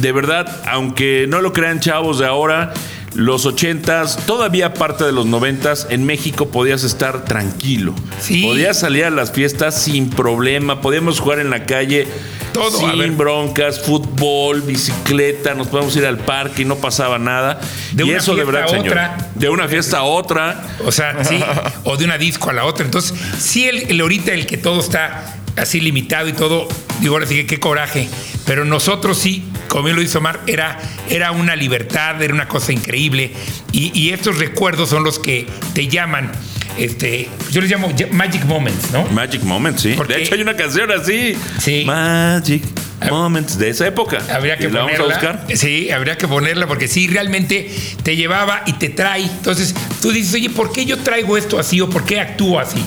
[0.00, 2.72] de verdad, aunque no lo crean chavos de ahora,
[3.14, 7.94] los ochentas, todavía parte de los noventas, en México podías estar tranquilo.
[8.20, 8.42] Sí.
[8.42, 12.06] Podías salir a las fiestas sin problema, podíamos jugar en la calle
[12.54, 17.60] Todo, sin broncas, fútbol, bicicleta, nos podemos ir al parque y no pasaba nada.
[17.92, 18.86] De y una eso de fiesta verdad, a señor.
[18.86, 19.30] otra.
[19.34, 20.62] De una fiesta a otra.
[20.86, 21.38] O sea, sí,
[21.84, 22.84] o de una disco a la otra.
[22.84, 26.66] Entonces, sí, el, el ahorita el que todo está así limitado y todo,
[27.00, 28.08] digo, ahora sí que qué coraje.
[28.46, 32.72] Pero nosotros sí, como bien lo hizo Omar, era, era una libertad, era una cosa
[32.72, 33.32] increíble.
[33.72, 36.30] Y, y estos recuerdos son los que te llaman,
[36.78, 39.04] este, yo les llamo Magic Moments, ¿no?
[39.06, 39.94] Magic Moments, sí.
[39.96, 41.34] Porque- De hecho, hay una canción así.
[41.60, 41.84] Sí.
[41.86, 42.62] Magic
[43.10, 44.18] Moments de esa época.
[44.32, 45.32] Habría que ¿Y la vamos a ponerla.
[45.32, 45.56] buscar.
[45.56, 47.68] Sí, habría que ponerla porque sí, realmente
[48.04, 49.22] te llevaba y te trae.
[49.22, 52.82] Entonces tú dices, oye, ¿por qué yo traigo esto así o por qué actúo así?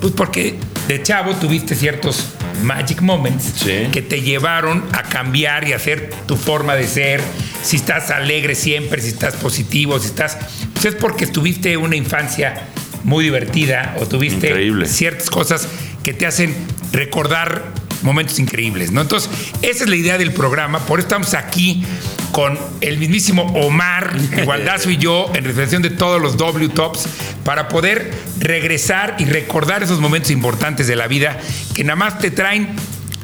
[0.00, 0.54] Pues porque
[0.86, 2.24] de chavo tuviste ciertos
[2.62, 3.88] magic moments Sí.
[3.92, 7.20] que te llevaron a cambiar y hacer tu forma de ser.
[7.62, 10.36] Si estás alegre siempre, si estás positivo, si estás.
[10.74, 12.62] Pues es porque tuviste una infancia
[13.04, 14.86] muy divertida o tuviste Increíble.
[14.86, 15.68] ciertas cosas
[16.02, 16.54] que te hacen
[16.92, 17.64] recordar
[18.02, 19.00] momentos increíbles, ¿no?
[19.00, 19.30] Entonces,
[19.62, 21.84] esa es la idea del programa, por eso estamos aquí
[22.32, 27.08] con el mismísimo Omar Igualdazo y yo en reflexión de todos los W Tops
[27.44, 31.38] para poder regresar y recordar esos momentos importantes de la vida
[31.74, 32.68] que nada más te traen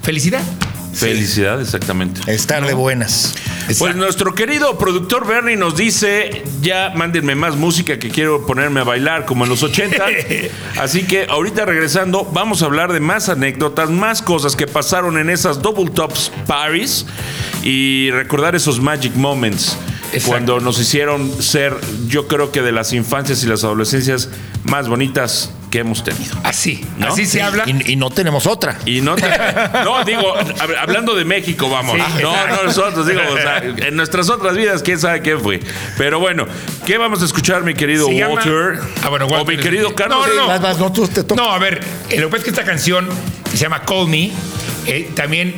[0.02, 0.42] felicidad.
[0.94, 2.20] Felicidad, exactamente.
[2.33, 3.35] Estar de buenas.
[3.78, 8.85] Pues nuestro querido productor Bernie nos dice, ya mándenme más música que quiero ponerme a
[8.85, 10.04] bailar como en los 80.
[10.80, 15.30] Así que ahorita regresando vamos a hablar de más anécdotas, más cosas que pasaron en
[15.30, 17.07] esas Double Tops Paris
[17.62, 19.76] y recordar esos magic moments
[20.12, 20.28] Exacto.
[20.28, 21.74] cuando nos hicieron ser,
[22.07, 24.28] yo creo que de las infancias y las adolescencias
[24.64, 26.37] más bonitas que hemos tenido.
[26.44, 27.08] Así, ¿No?
[27.08, 27.64] así se habla.
[27.66, 28.78] Y, y no tenemos otra.
[28.87, 29.26] Y no, te-
[29.84, 31.96] no digo, hab- hablando de México, vamos.
[31.96, 32.56] Sí, no, exacto.
[32.56, 33.58] no nosotros, digo, o sea,
[33.88, 35.58] en nuestras otras vidas, quién sabe qué fue.
[35.98, 36.46] Pero bueno,
[36.87, 38.78] ¿qué vamos a escuchar, mi querido Se llama- Walter?
[39.02, 40.28] Ah, bueno, o Walter mi es- querido Carlos.
[40.28, 40.46] No, no, no.
[40.46, 41.42] Vas, vas, no, tú te toca.
[41.42, 43.08] No, a ver, eh, lo que pasa es que esta canción
[43.50, 44.30] que se llama Call Me,
[44.87, 45.56] eh, también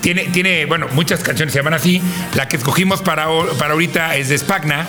[0.00, 2.02] tiene, tiene, bueno, muchas canciones se llaman así.
[2.34, 3.26] La que escogimos para,
[3.60, 4.88] para ahorita es de Spagna,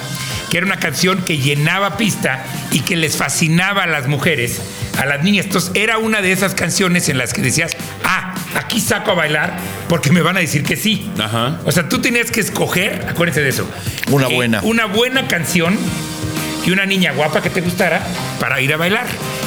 [0.49, 4.61] que era una canción que llenaba pista y que les fascinaba a las mujeres,
[4.97, 5.45] a las niñas.
[5.47, 9.57] Entonces, era una de esas canciones en las que decías, ah, aquí saco a bailar
[9.89, 11.09] porque me van a decir que sí.
[11.19, 11.59] Ajá.
[11.65, 13.63] O sea, tú tenías que escoger, acuérdense de eso.
[14.07, 14.61] Eh, Una buena.
[14.63, 15.77] Una buena canción
[16.65, 18.01] y una niña guapa que te gustara
[18.39, 19.05] para ir a bailar.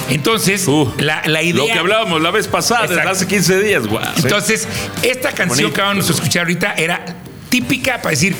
[0.08, 1.54] Entonces, Uh, la, la idea.
[1.66, 4.02] Lo que hablábamos la vez pasada, desde hace 15 días, guau.
[4.16, 4.66] Entonces,
[5.02, 5.72] esta canción Bonito.
[5.74, 7.04] que vamos a escuchar ahorita era
[7.48, 8.34] típica para decir.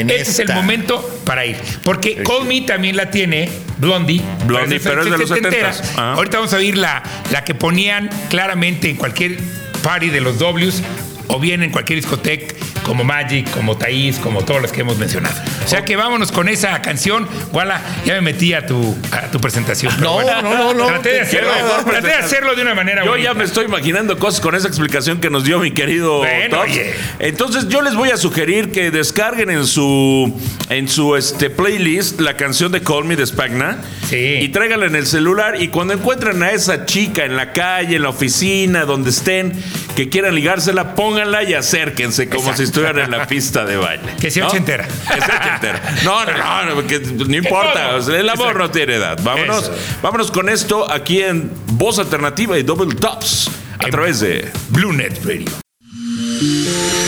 [0.00, 1.56] En este es el momento para ir.
[1.82, 4.20] Porque Call Me también la tiene Blondie.
[4.46, 5.72] Blondie, pero es de los setentera.
[5.72, 5.90] 70s.
[5.92, 6.12] Ajá.
[6.14, 9.38] Ahorita vamos a oír la, la que ponían claramente en cualquier
[9.82, 10.82] party de los Ws
[11.28, 12.54] o bien en cualquier discoteca
[12.86, 15.34] como Magic, como Thaís, como todas las que hemos mencionado.
[15.64, 17.28] O sea que vámonos con esa canción.
[17.52, 19.92] Wala, ya me metí a tu, a tu presentación.
[20.00, 20.40] No, bueno.
[20.42, 20.86] no, no, no.
[20.86, 21.50] Traté de hacerlo,
[21.84, 23.30] traté de hacerlo de una manera Yo bonita.
[23.30, 26.70] ya me estoy imaginando cosas con esa explicación que nos dio mi querido Bueno, Tops.
[26.70, 26.94] oye.
[27.18, 30.32] Entonces yo les voy a sugerir que descarguen en su
[30.70, 34.16] en su este playlist la canción de Call Me de Spagna Sí.
[34.40, 38.02] y tráiganla en el celular y cuando encuentren a esa chica en la calle, en
[38.02, 39.52] la oficina, donde estén,
[39.96, 42.56] que quieran ligársela, pónganla y acérquense como Exacto.
[42.58, 44.14] si estuvieran en la pista de baile.
[44.20, 44.48] Que sea ¿no?
[44.50, 44.86] ochentera.
[44.86, 45.82] Que sea ochentera.
[46.04, 46.32] No, no,
[46.64, 47.88] no, no, que no importa.
[47.88, 47.96] todo.
[47.98, 48.58] o sea, el amor Exacto.
[48.58, 49.18] no tiene edad.
[49.22, 49.74] Vámonos, Eso.
[50.02, 54.92] vámonos con esto aquí en Voz Alternativa y Double Tops a En- través de Blue
[54.92, 55.46] Net Radio.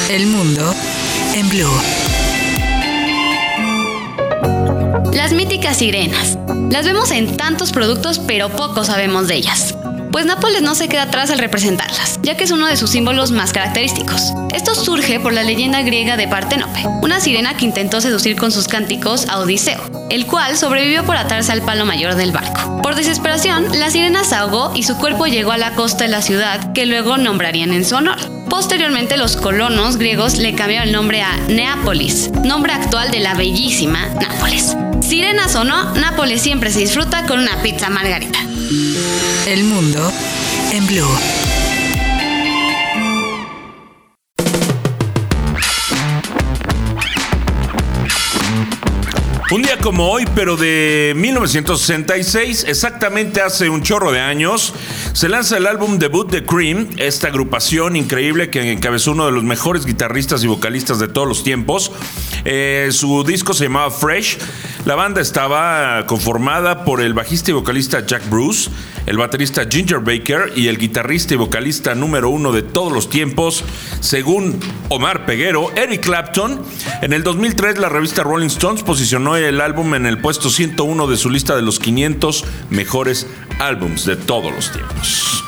[0.09, 0.75] El mundo
[1.35, 1.83] en blue.
[5.13, 6.39] Las míticas sirenas.
[6.71, 9.75] Las vemos en tantos productos, pero poco sabemos de ellas.
[10.13, 13.31] Pues Nápoles no se queda atrás al representarlas, ya que es uno de sus símbolos
[13.31, 14.33] más característicos.
[14.53, 18.69] Esto surge por la leyenda griega de Partenope, una sirena que intentó seducir con sus
[18.69, 22.81] cánticos a Odiseo, el cual sobrevivió por atarse al palo mayor del barco.
[22.83, 26.23] Por desesperación, la sirena se ahogó y su cuerpo llegó a la costa de la
[26.23, 28.19] ciudad, que luego nombrarían en su honor.
[28.49, 34.07] Posteriormente, los colonos griegos le cambiaron el nombre a Neápolis, nombre actual de la bellísima
[34.21, 34.75] Nápoles.
[35.01, 38.48] Sirenas o no, Nápoles siempre se disfruta con una pizza margarita.
[39.49, 40.13] El mundo
[40.73, 41.09] en blue.
[49.51, 54.75] Un día como hoy, pero de 1966, exactamente hace un chorro de años,
[55.15, 59.45] se lanza el álbum debut de Cream, esta agrupación increíble que encabezó uno de los
[59.45, 61.91] mejores guitarristas y vocalistas de todos los tiempos.
[62.45, 64.39] Eh, su disco se llamaba Fresh.
[64.85, 68.71] La banda estaba conformada por el bajista y vocalista Jack Bruce,
[69.07, 73.65] el baterista Ginger Baker y el guitarrista y vocalista número uno de todos los tiempos,
[74.01, 76.63] según Omar Peguero, Eric Clapton.
[77.03, 81.17] En el 2003 la revista Rolling Stones posicionó el álbum en el puesto 101 de
[81.17, 83.27] su lista de los 500 mejores
[83.59, 85.48] álbums de todos los tiempos.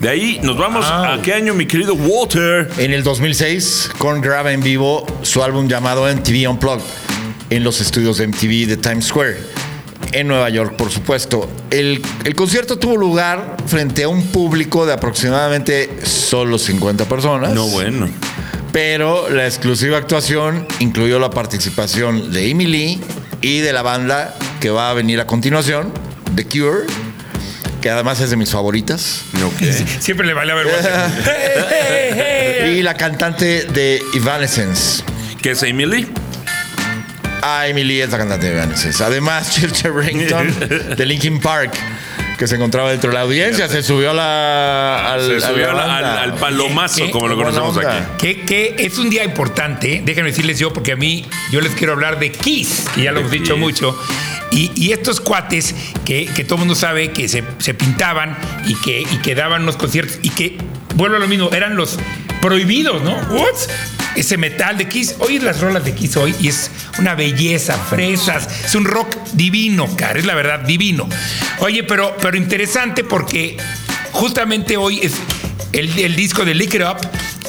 [0.00, 2.70] De ahí nos vamos a qué año, mi querido Walter.
[2.76, 6.84] En el 2006, Korn graba en vivo su álbum llamado MTV Unplugged
[7.48, 9.38] en los estudios de MTV de Times Square,
[10.12, 11.48] en Nueva York, por supuesto.
[11.70, 17.54] El, el concierto tuvo lugar frente a un público de aproximadamente solo 50 personas.
[17.54, 18.08] No, bueno.
[18.72, 23.00] Pero la exclusiva actuación incluyó la participación de Emily
[23.40, 25.90] y de la banda que va a venir a continuación,
[26.34, 26.86] The Cure,
[27.86, 29.22] que además es de mis favoritas.
[30.00, 30.66] Siempre le vale a ver.
[32.76, 35.04] y la cantante de Evanescence.
[35.40, 36.08] ¿Qué es Emily?
[37.42, 39.04] Ah, Emily es la cantante de Evanescence.
[39.04, 41.74] Además, Churchill Rington de Linkin Park,
[42.36, 45.48] que se encontraba dentro de la audiencia, se subió a la, al, Se a la
[45.48, 45.96] subió al, banda.
[46.22, 47.10] al- al palomazo, ¿Qué?
[47.12, 48.34] como lo conocemos aquí.
[48.48, 52.18] Que, es un día importante, déjenme decirles yo, porque a mí yo les quiero hablar
[52.18, 53.96] de Kiss, que ya lo hemos dicho mucho.
[54.52, 57.42] Y, estos cuates que, todo el mundo sabe que se,
[57.74, 60.58] pintaban y que, daban unos conciertos y que,
[60.94, 61.98] vuelvo a lo mismo, eran los
[62.40, 63.16] prohibidos, ¿no?
[63.30, 63.54] What?
[64.14, 68.48] Ese metal de Kiss, oír las rolas de Kiss hoy y es una belleza, fresas,
[68.64, 71.06] es un rock divino, cara, es la verdad, divino.
[71.58, 73.58] Oye, pero, pero interesante porque
[74.12, 75.12] justamente hoy es
[75.72, 76.96] el, disco de Lick It Up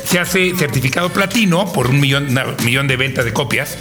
[0.03, 3.77] se hace certificado platino por un millón, una- millón de ventas de copias.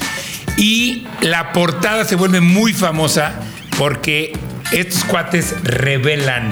[0.57, 3.35] Y la portada se vuelve muy famosa
[3.79, 4.33] porque
[4.73, 6.49] estos cuates revelan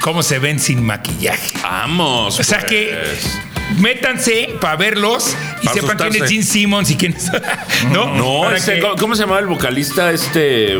[0.00, 1.52] cómo se ven sin maquillaje.
[1.62, 2.38] Vamos.
[2.40, 2.96] O sea que
[3.78, 6.30] métanse para verlos y Para sepan quién es.
[6.30, 7.30] Gene Simmons y quién es.
[7.90, 8.14] ¿No?
[8.14, 10.10] No, que- ¿cómo- ¿cómo se llamaba el vocalista?
[10.10, 10.78] Este.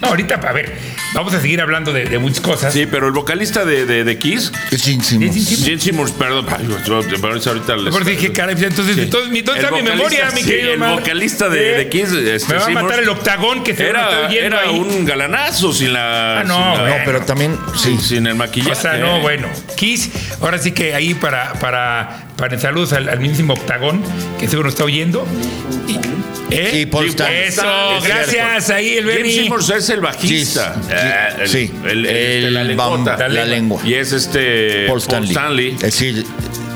[0.00, 0.72] No, ahorita, a ver,
[1.14, 2.72] vamos a seguir hablando de, de muchas cosas.
[2.72, 5.32] Sí, pero el vocalista de, de, de Kiss, Es Gene Simmons.
[5.34, 5.64] Gene Simmons.
[5.64, 6.46] Gene Simmons, perdón.
[6.50, 9.02] ay, yo- yo- pero ahorita les- Por eso dije, caray, pues, entonces, Sí.
[9.02, 10.98] entonces, mi- ¿dónde El está mi memoria, mi querido el Mar?
[11.00, 12.84] vocalista de- Kiss, este, Me va a Simmons.
[12.84, 14.78] matar el octagón que se me está Era, era ahí.
[14.78, 16.40] un galanazo sin la.
[16.40, 16.98] Ah, no, sin la- bueno.
[16.98, 17.88] No, pero también, sí.
[17.90, 18.72] sin, sin el maquillaje.
[18.72, 19.48] O sea, no, bueno.
[19.76, 24.02] Kiss, ahora sí que ahí para, para, para saludos al, al mismísimo Octagón,
[24.38, 25.26] que seguro está oyendo.
[25.88, 25.98] Y-
[26.54, 26.68] ¿eh?
[26.72, 27.44] Sí, Paul Stanley.
[27.44, 27.62] Eso,
[27.98, 29.42] Es gracias, ahí el Jim Bernie.
[29.44, 30.74] Simmons es el bajista.
[30.74, 31.72] Sí, Eh, el, sí.
[31.84, 32.68] El, el- la El
[33.50, 33.80] lengua.
[33.84, 34.86] Y es este.
[34.86, 35.70] Paul Stanley.
[35.74, 36.24] Es decir,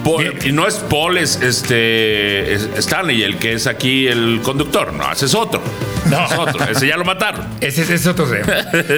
[0.05, 4.93] Paul- y no es Paul, es este es Stanley el que es aquí el conductor.
[4.93, 5.61] No, ese es otro.
[6.09, 6.25] No.
[6.25, 6.65] Es otro.
[6.71, 7.47] Ese ya lo mataron.
[7.61, 8.47] Ese, ese es otro tema.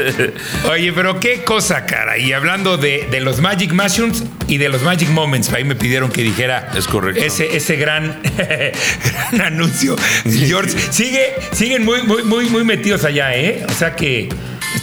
[0.70, 2.18] Oye, pero qué cosa, cara.
[2.18, 6.10] Y hablando de, de los Magic Mushrooms y de los Magic Moments, ahí me pidieron
[6.10, 7.22] que dijera Es correcto.
[7.22, 8.20] ese, ese gran,
[9.32, 9.96] gran anuncio.
[10.24, 13.64] George, sigue, siguen muy, muy, muy, muy metidos allá, ¿eh?
[13.68, 14.28] O sea que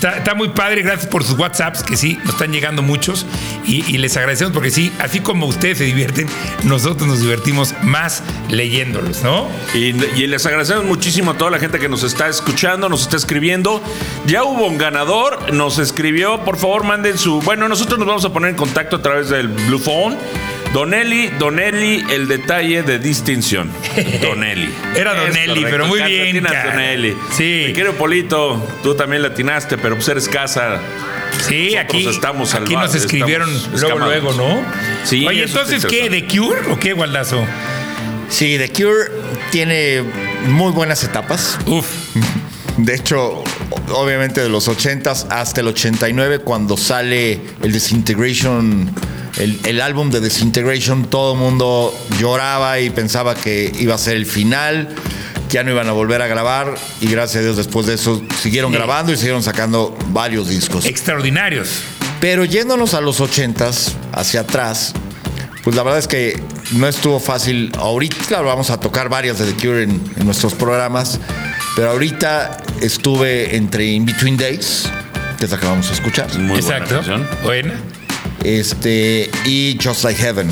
[0.01, 0.83] está, muy padre.
[0.83, 3.25] Gracias por sus WhatsApps, que sí, nos están llegando muchos.
[3.65, 6.27] Y, y les agradecemos porque sí, así como ustedes se divierten,
[6.63, 9.47] nosotros nos divertimos más leyéndolos, ¿no?
[9.73, 13.17] Y, y les agradecemos muchísimo a toda la gente que nos está escuchando, nos está
[13.17, 13.81] escribiendo.
[14.25, 16.43] Ya hubo un ganador, nos escribió.
[16.43, 17.41] Por favor, manden su.
[17.41, 20.17] Bueno, nosotros nos vamos a poner en contacto a través del Blue Phone.
[20.77, 23.71] Donelli, Donelli, el detalle de distinción.
[24.21, 24.71] Donelli.
[24.95, 26.43] Era Donelli, pero muy Casi bien.
[26.43, 27.17] Donelli.
[27.35, 27.63] Sí.
[27.69, 30.79] Mi querido Polito, tú también latinaste, pero pues eres casa.
[31.47, 34.63] Sí, Nosotros aquí, estamos aquí nos escribieron estamos luego, luego, ¿no?
[35.03, 36.11] Sí, Oye, entonces, ¿qué?
[36.11, 37.43] ¿De Cure o qué, Gualdazo?
[38.29, 39.09] sí, The Cure
[39.49, 40.03] tiene
[40.45, 41.57] muy buenas etapas.
[41.65, 41.87] Uf,
[42.77, 43.43] De hecho,
[43.93, 48.91] obviamente de los 80s hasta el 89, cuando sale el Disintegration,
[49.37, 54.15] el, el álbum de Disintegration, todo el mundo lloraba y pensaba que iba a ser
[54.15, 54.89] el final,
[55.49, 56.75] que ya no iban a volver a grabar.
[57.01, 58.77] Y gracias a Dios, después de eso, siguieron Sí.
[58.77, 60.85] grabando y siguieron sacando varios discos.
[60.85, 61.69] extraordinarios.
[62.19, 64.93] Pero yéndonos a los 80s, hacia atrás,
[65.63, 66.39] pues la verdad es que
[66.73, 67.71] no estuvo fácil.
[67.77, 71.19] Ahorita, claro, vamos a tocar varias de The Cure en, en nuestros programas,
[71.75, 74.89] pero ahorita estuve entre In Between Days,
[75.37, 76.95] que es la que vamos a escuchar, Muy buena Exacto.
[76.95, 77.27] canción.
[77.43, 77.73] Buena.
[78.43, 80.47] este, y Just Like Heaven,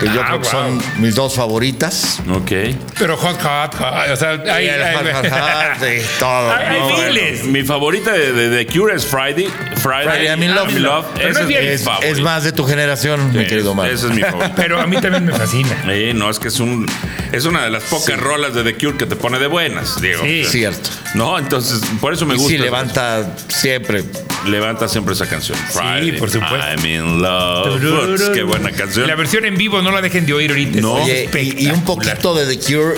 [0.00, 0.50] que yo Ah, creo que wow.
[0.50, 2.18] son mis dos favoritas.
[2.30, 2.50] Ok.
[2.98, 4.10] Pero hot, hot, hot.
[4.12, 4.68] O sea, hay,
[6.18, 6.52] todo.
[6.52, 7.44] Hay- miles.
[7.44, 9.48] Mi favorita de, de, de Cure es Friday.
[9.76, 10.68] Friday, Friday, I'm in love.
[10.72, 10.80] Pero
[11.22, 12.12] no Ese es mi Es, favorito.
[12.12, 13.90] es más de tu generación, mi Sí, querido Omar.
[13.90, 14.52] Ese es mi favorito.
[14.56, 15.76] Pero a mí también me fascina.
[15.86, 16.86] Sí, no, es que es un
[17.32, 20.22] es una de las pocas rolas de The Cure que te pone de buenas, digo.
[20.22, 20.44] Sí.
[20.44, 20.90] Cierto.
[21.16, 22.52] No, entonces, por eso me Y gusta.
[22.52, 24.04] sí, levanta siempre.
[24.46, 25.58] Levanta siempre esa canción.
[25.70, 26.58] Friday, por supuesto.
[26.58, 28.32] I'm in love.
[28.34, 29.06] Qué buena canción.
[29.06, 30.80] La versión en vivo no la dejen de oír ahorita.
[30.80, 30.98] No.
[30.98, 32.94] es Oye, y, y un poquito de The Cure,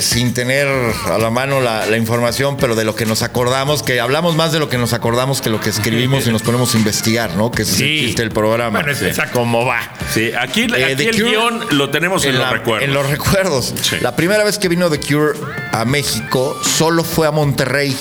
[0.00, 0.66] sin tener
[1.06, 4.52] a la mano la, la información, pero de lo que nos acordamos, que hablamos más
[4.52, 7.50] de lo que nos acordamos que lo que escribimos y nos ponemos a investigar, ¿no?
[7.50, 8.00] Que ese es el Sí.
[8.06, 8.80] chiste del programa.
[8.82, 9.38] Bueno, exacto.
[9.38, 9.80] ¿Cómo va?
[10.12, 12.88] Sí, aquí, Eh, aquí The el Cure- guion lo tenemos en, En, los la- recuerdos.
[12.88, 13.74] en los recuerdos.
[13.82, 13.96] Sí.
[14.00, 15.38] La primera vez que vino The Cure
[15.72, 17.96] a México, solo fue a Monterrey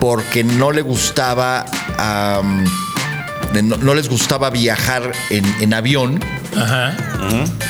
[0.00, 1.64] porque no le gustaba.
[1.98, 2.64] am,
[3.52, 6.20] de- no, no les gustaba viajar en, en avión
[6.56, 6.96] Ajá.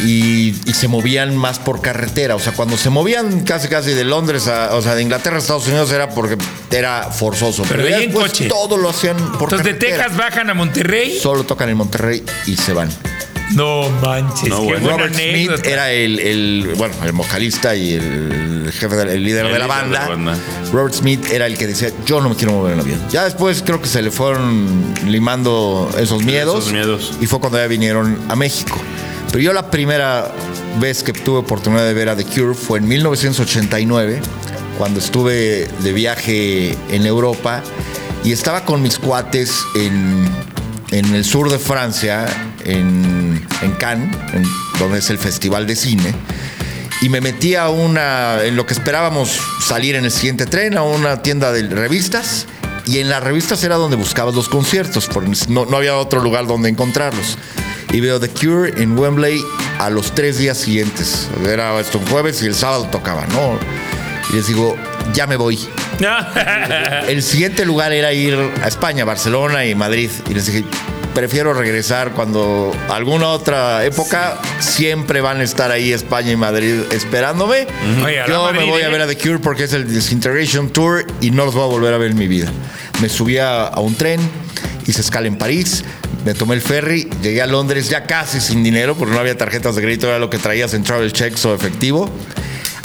[0.05, 2.35] y, y se movían más por carretera.
[2.37, 5.39] O sea, cuando se movían casi casi de Londres a, o sea, de Inglaterra a
[5.41, 6.37] Estados Unidos era porque
[6.71, 7.65] era forzoso.
[7.69, 8.47] Pero ya ahí en coche.
[8.49, 10.05] todo lo hacían por Entonces de carretera.
[10.05, 11.19] Texas bajan a Monterrey.
[11.21, 12.89] Solo tocan en Monterrey y se van.
[13.55, 14.49] No manches.
[14.49, 14.81] No, qué bueno.
[14.81, 19.47] buena Robert Smith era el, el, bueno, el vocalista y el jefe, del- el líder
[19.47, 20.01] El de la líder de banda.
[20.01, 20.39] la banda.
[20.73, 23.01] Robert Smith era el que decía, yo no me quiero mover en avión.
[23.11, 26.59] Ya después creo que se le fueron limando esos miedos.
[26.61, 27.13] Esos miedos.
[27.21, 28.77] Y fue cuando ya vinieron a México.
[29.33, 30.31] Pero yo la primera
[30.81, 34.21] vez que tuve oportunidad de ver a The Cure fue en 1989,
[34.79, 37.63] cuando estuve de viaje en Europa
[38.25, 40.25] y estaba con mis cuates en,
[40.91, 42.27] en el sur de Francia,
[42.65, 44.45] en, en Cannes, en-
[44.79, 46.15] donde es el Festival de Cine.
[47.03, 50.83] Y me metí a una, en lo que esperábamos salir en el siguiente tren, a
[50.83, 52.47] una tienda de revistas.
[52.87, 56.47] Y en las revistas era donde buscabas los conciertos, porque no, no había otro lugar
[56.47, 57.39] donde encontrarlos.
[57.93, 59.41] Y veo The Cure en Wembley
[59.79, 61.29] a los tres días siguientes.
[61.47, 63.59] Era esto un jueves y el sábado tocaba, ¿no?
[64.31, 64.77] Y les digo,
[65.13, 65.59] ya me voy.
[67.09, 70.11] El siguiente lugar era ir a España, Barcelona y Madrid.
[70.29, 70.65] Y les dije,
[71.15, 77.67] prefiero regresar cuando alguna otra época siempre van a estar ahí España y Madrid esperándome.
[78.05, 78.91] Oye, Yo Madrid, me voy a ¿eh?
[78.91, 81.95] ver a The Cure porque es el Disintegration Tour y no los voy a volver
[81.95, 82.51] a ver en mi vida.
[83.01, 84.21] Me subí a, a un tren,
[84.87, 85.85] hice escala en París,
[86.25, 89.75] me tomé el ferry, llegué a Londres ya casi sin dinero porque no había tarjetas
[89.77, 92.11] de crédito, era lo que traías en travel checks o efectivo.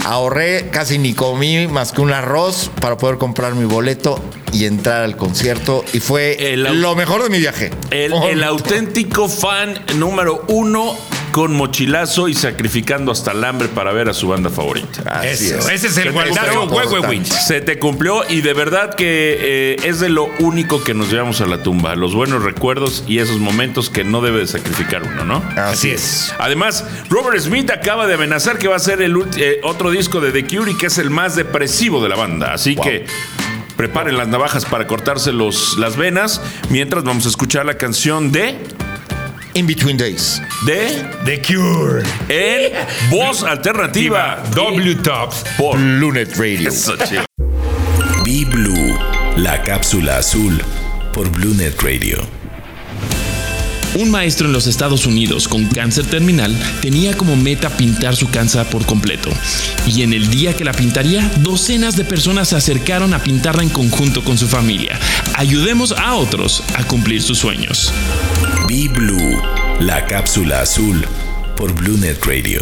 [0.06, 5.02] Ahorré, casi ni comí más que un arroz para poder comprar mi boleto y entrar
[5.02, 5.84] al concierto.
[5.94, 7.72] Y fue El lo mejor de mi viaje.
[7.90, 10.96] El auténtico fan número uno
[11.36, 15.02] con mochilazo y sacrificando hasta el hambre para ver a su banda favorita.
[15.06, 15.70] Así Eso, es.
[15.70, 16.76] ese es el ¿Qué te guardazo gustó?
[16.78, 17.26] huehuewich.
[17.28, 21.42] Se te cumplió y de verdad que eh, es de lo único que nos llevamos
[21.42, 21.94] a la tumba.
[21.98, 25.44] Los buenos recuerdos y esos momentos que no debe de sacrificar uno, ¿no?
[25.58, 26.34] Así es.
[26.40, 30.32] Además, Robert Smith acaba de amenazar que va a ser el eh, otro disco de
[30.32, 32.54] The Cure y que es el más depresivo de la banda.
[32.54, 33.08] Así que
[33.76, 36.40] preparen las navajas para cortarse los, las venas.
[36.70, 38.58] Mientras vamos a escuchar la canción de.
[39.56, 40.42] In Between Days.
[40.66, 41.10] de.
[41.24, 42.04] The Cure.
[42.28, 42.74] En
[43.10, 44.44] voz alternativa.
[44.54, 45.46] W Tops.
[45.58, 45.80] Por.
[45.80, 46.70] Lunet Radio.
[48.26, 48.98] Be Blue,
[49.38, 50.62] la cápsula azul
[51.14, 52.18] por BlueNet Radio.
[53.96, 58.70] Un maestro en los Estados Unidos con cáncer terminal tenía como meta pintar su casa
[58.70, 59.30] por completo.
[59.88, 63.70] Y en el día que la pintaría, docenas de personas se acercaron a pintarla en
[63.70, 65.00] conjunto con su familia.
[65.36, 67.94] Ayudemos a otros a cumplir sus sueños.
[68.68, 69.42] Be Blue,
[69.80, 71.06] la cápsula azul
[71.56, 72.62] por BlueNet Radio.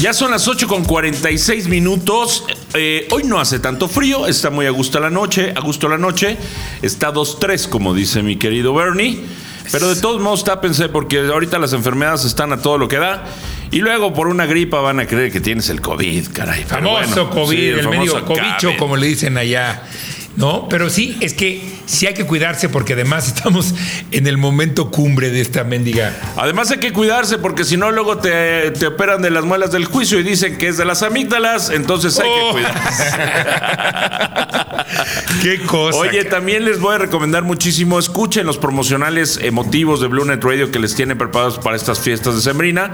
[0.00, 2.44] Ya son las 8 con 46 minutos.
[2.74, 5.98] Eh, hoy no hace tanto frío, está muy a gusto la noche, a gusto la
[5.98, 6.36] noche.
[6.80, 9.24] Está 2-3, como dice mi querido Bernie.
[9.72, 13.24] Pero de todos modos, tápense porque ahorita las enfermedades están a todo lo que da.
[13.70, 16.64] Y luego por una gripa van a creer que tienes el COVID, caray.
[16.68, 18.78] Pero Famoso bueno, COVID, sí, el, medio famoso cobicho, COVID.
[18.78, 19.82] como le dicen allá.
[20.38, 23.74] No, pero sí, es que sí hay que cuidarse porque además estamos
[24.12, 26.14] en el momento cumbre de esta mendiga.
[26.36, 29.84] Además hay que cuidarse porque si no luego te, te operan de las muelas del
[29.84, 32.54] juicio y dicen que es de las amígdalas, entonces hay Oh.
[32.54, 33.04] que cuidarse.
[35.42, 35.98] Qué cosa.
[35.98, 40.70] Oye, también les voy a recomendar muchísimo, escuchen los promocionales emotivos de Blue Net Radio
[40.70, 42.92] que les tienen preparados para estas fiestas de Sembrina.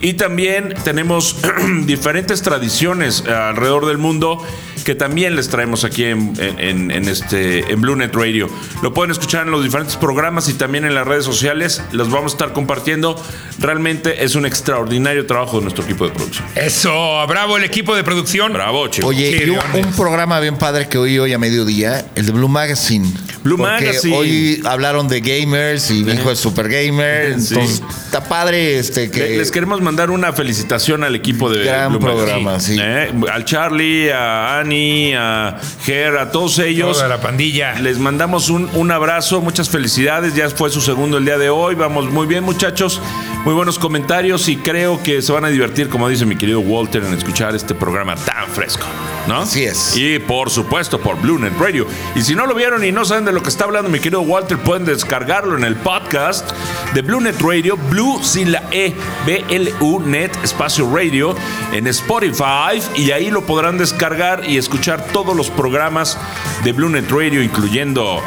[0.00, 1.36] Y también tenemos
[1.86, 4.44] diferentes tradiciones alrededor del mundo
[4.84, 8.48] que también les traemos aquí en, en- en este, en Blue Net Radio.
[8.82, 11.82] Lo pueden escuchar en los diferentes programas y también en las redes sociales.
[11.92, 13.20] Los vamos a estar compartiendo.
[13.58, 16.46] Realmente es un extraordinario trabajo de nuestro equipo de producción.
[16.54, 18.52] Eso, bravo el equipo de producción.
[18.52, 19.10] Bravo, chicos.
[19.10, 23.06] Oye, Sí, un, programa bien padre que oí hoy a mediodía, el de Blue Magazine.
[23.42, 24.16] Blue Porque Magazine.
[24.16, 27.40] Hoy hablaron de gamers y mi hijo es super gamer.
[27.40, 27.54] Sí.
[27.54, 29.36] Entonces, está padre este que.
[29.36, 32.76] Les queremos mandar una felicitación al equipo de Gran Blue programa, Magazine.
[32.76, 32.82] sí.
[32.84, 36.71] Eh, Al Charlie, a Annie, a Ger, a todos ellos.
[36.80, 37.74] Toda la pandilla.
[37.74, 40.34] Les mandamos un, un abrazo, muchas felicidades.
[40.34, 41.74] Ya fue su segundo el día de hoy.
[41.74, 43.00] Vamos muy bien, muchachos.
[43.44, 47.02] Muy buenos comentarios y creo que se van a divertir, como dice mi querido Walter,
[47.02, 48.86] en escuchar este programa tan fresco.
[49.26, 49.40] ¿No?
[49.40, 49.96] Así es.
[49.96, 51.88] Y por supuesto por Blue Net Radio.
[52.14, 54.20] Y si no lo vieron y no saben de lo que está hablando mi querido
[54.20, 56.52] Walter, pueden descargarlo en el podcast
[56.94, 58.94] de Blue Net Radio, Blue sin la E,
[59.26, 61.34] B-L-U Net Espacio Radio,
[61.72, 62.80] en Spotify.
[62.94, 66.16] Y ahí lo podrán descargar y escuchar todos los programas
[66.62, 68.22] de Blue Net Radio, incluyendo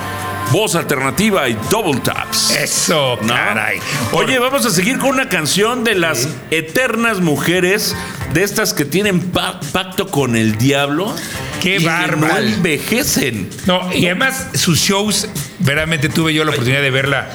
[0.52, 2.52] Voz Alternativa y Double Taps.
[2.52, 3.34] Eso, ¿No?
[3.34, 3.80] caray.
[4.14, 7.96] Oye, vamos a seguir con una canción de las eternas mujeres,
[8.34, 11.14] de estas que tienen pa- pacto con el diablo.
[11.62, 12.34] Qué bárbaro.
[12.36, 13.50] No envejecen.
[13.66, 15.28] No, y además sus shows,
[15.60, 17.28] verdaderamente tuve yo la oportunidad de verla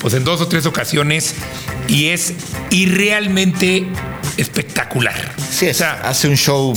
[0.00, 1.34] pues en dos o tres ocasiones
[1.86, 2.32] y es
[2.70, 3.86] irrealmente
[4.38, 5.34] espectacular.
[5.50, 6.72] Sí, O es, sea, hace un show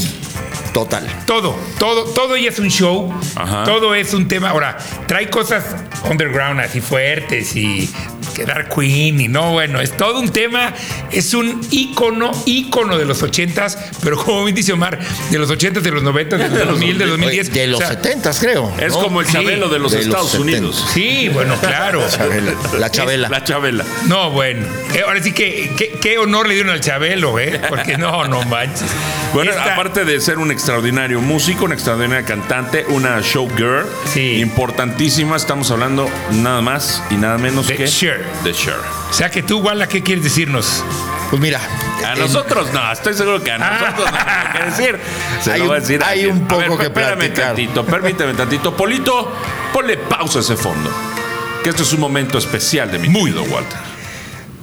[0.73, 1.07] total.
[1.25, 3.63] todo, todo, todo ella es un show, Ajá.
[3.63, 4.49] todo es un tema.
[4.49, 5.63] Ahora, trae cosas
[6.09, 7.89] underground así fuertes y
[8.33, 10.73] que Dark Queen y no, bueno, es todo un tema,
[11.11, 15.83] es un ícono, ícono de los ochentas, pero como bien dice Omar, de los ochentas,
[15.83, 17.51] de los noventas, de los 2000, de los 2010.
[17.53, 18.73] De los o sea, 70 creo.
[18.79, 18.99] Es ¿no?
[18.99, 20.57] como el Sí, Chabelo de los de Estados 70.
[20.57, 20.85] Unidos.
[20.93, 22.03] Sí, bueno, claro.
[22.09, 23.29] Chabela, la Chabela.
[23.29, 23.85] La Chabela.
[24.07, 24.65] No, bueno.
[24.93, 27.61] Eh, ahora sí que qué, qué honor le dieron al Chabelo, ¿eh?
[27.69, 28.87] Porque no, no manches.
[29.33, 34.39] Bueno, Esta- aparte de ser un extraordinario músico, una extraordinaria cantante, una showgirl Sí.
[34.39, 38.22] importantísima, estamos hablando nada más y nada menos De que Cher.
[38.43, 38.75] De Cher.
[39.09, 40.83] O sea que tú, Walla, ¿qué quieres decirnos?
[41.29, 41.59] Pues mira.
[42.05, 44.99] A en- nosotros no, estoy seguro que a nosotros no hay que decir.
[45.41, 46.37] Se Hay lo va a un- decir hay alguien.
[46.37, 47.45] un poco a ver, que espérame platicar.
[47.47, 48.75] tantito, permíteme tantito.
[48.75, 49.31] Polito,
[49.71, 50.91] ponle pausa a ese fondo.
[51.63, 53.93] Que esto es un momento especial de mi querido Walter.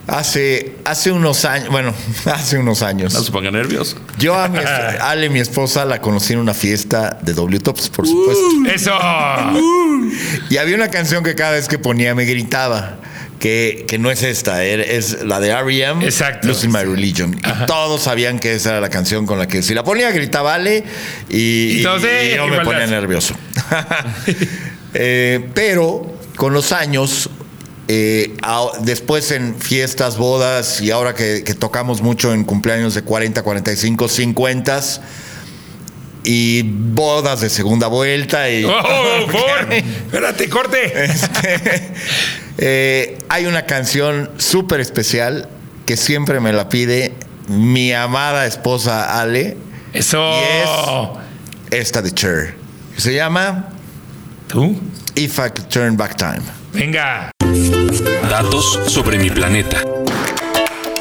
[0.06, 1.94] Hace, hace unos años, bueno,
[2.26, 3.14] hace unos años.
[3.14, 3.96] No se ponga nervioso.
[4.18, 4.58] Yo a mi,
[5.00, 8.42] Ale, mi esposa, la conocí en una fiesta de W Tops, por supuesto.
[8.74, 8.92] Eso.
[10.50, 12.96] Y había una canción que cada vez que ponía me gritaba.
[13.40, 16.04] Que, que no es esta, era- es la de R.E.M.
[16.04, 16.46] Exacto.
[16.46, 17.34] Losing My Religion.
[17.36, 20.54] Y todos sabían que esa era la canción con la que si la ponía gritaba
[20.54, 20.84] Ale
[21.28, 22.64] y, "Eh", yo me igualdad.
[22.64, 23.34] ponía nervioso.
[24.94, 27.30] Eh, pero con los años,
[27.86, 33.02] eh, a- después en fiestas, bodas y ahora que, que tocamos mucho en cumpleaños de
[33.02, 34.80] 40, 45, 50
[36.24, 39.72] y bodas de segunda vuelta y Oh, por.
[39.72, 41.04] Espérate, corte.
[41.04, 41.92] este,
[42.58, 45.48] eh, hay una canción súper especial
[45.86, 47.14] que siempre me la pide
[47.46, 49.56] mi amada esposa Ale,
[49.92, 50.18] Eso.
[51.70, 52.56] Y esta de Cher.
[52.96, 53.68] Se llama
[54.48, 54.76] ¿Tú?
[55.14, 56.42] If I Could Turn Back Time.
[56.72, 57.30] Venga.
[58.28, 59.80] Datos sobre mi planeta.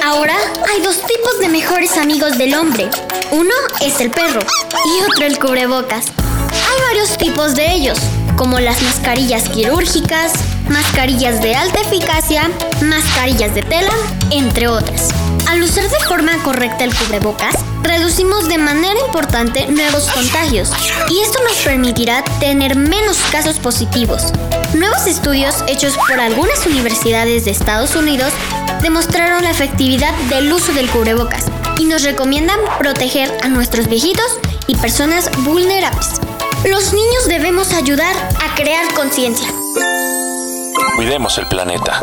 [0.04, 0.36] Ahora
[0.72, 2.90] hay dos tipos de mejores amigos del hombre.
[3.32, 4.40] Uno es el perro
[4.86, 6.06] y otro el cubrebocas.
[6.52, 7.98] Hay varios tipos de ellos,
[8.40, 10.32] como las mascarillas quirúrgicas,
[10.70, 12.50] mascarillas de alta eficacia,
[12.82, 13.92] mascarillas de tela,
[14.32, 15.10] entre otras.
[15.50, 20.72] Al usar de forma correcta el cubrebocas, reducimos de manera importante nuevos contagios
[21.10, 24.32] y esto nos permitirá tener menos casos positivos.
[24.74, 28.32] Nuevos estudios hechos por algunas universidades de Estados Unidos
[28.82, 31.44] demostraron la efectividad del uso del cubrebocas
[31.78, 36.22] y nos recomiendan proteger a nuestros viejitos y personas vulnerables.
[36.68, 39.48] Los niños debemos ayudar a crear conciencia.
[40.98, 42.02] Cuidemos el planeta.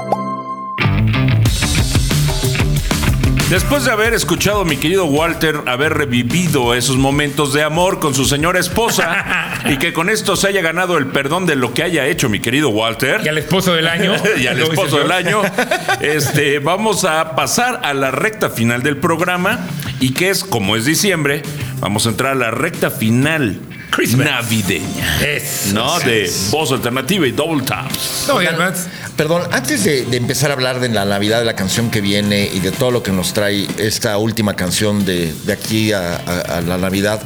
[3.51, 8.15] Después de haber escuchado a mi querido Walter haber revivido esos momentos de amor con
[8.15, 11.83] su señora esposa y que con esto se haya ganado el perdón de lo que
[11.83, 13.21] haya hecho mi querido Walter.
[13.23, 14.15] Y al esposo del año.
[14.39, 15.43] y al esposo del año.
[16.01, 19.61] Este, vamos a pasar a la recta final del programa
[19.99, 21.43] y que es, como es diciembre,
[21.81, 23.59] vamos a entrar a la recta final
[23.97, 24.27] Christmas.
[24.27, 25.21] navideña.
[25.27, 25.73] Es.
[25.73, 25.99] ¿No?
[26.01, 28.27] De voz alternativa y double taps.
[28.29, 28.87] No, y además,
[29.17, 32.51] Perdón, antes de, de empezar a hablar de la Navidad, de la canción que viene
[32.53, 36.59] y de todo lo que nos trae esta última canción de, de aquí a, a-
[36.59, 37.23] a la Navidad,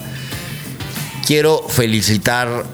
[1.26, 2.64] quiero felicitar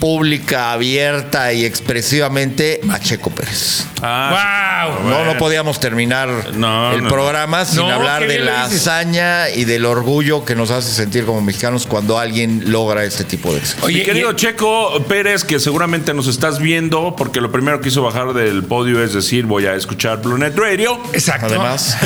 [0.00, 3.86] pública, abierta y expresivamente a Checo Pérez.
[4.02, 5.08] Ah, ¡Wow!
[5.10, 9.64] No, no podíamos terminar No, el no, programa sin No, hablar de la hazaña y
[9.64, 13.86] del orgullo que nos hace sentir como mexicanos cuando alguien logra este tipo de éxito.
[13.86, 17.88] Oye, Mi querido y- Checo Pérez, que seguramente nos estás viendo, porque lo primero que
[17.88, 21.00] hizo bajar del podio es decir, voy a escuchar Blue Net Radio.
[21.12, 21.46] Exacto.
[21.46, 21.96] Además.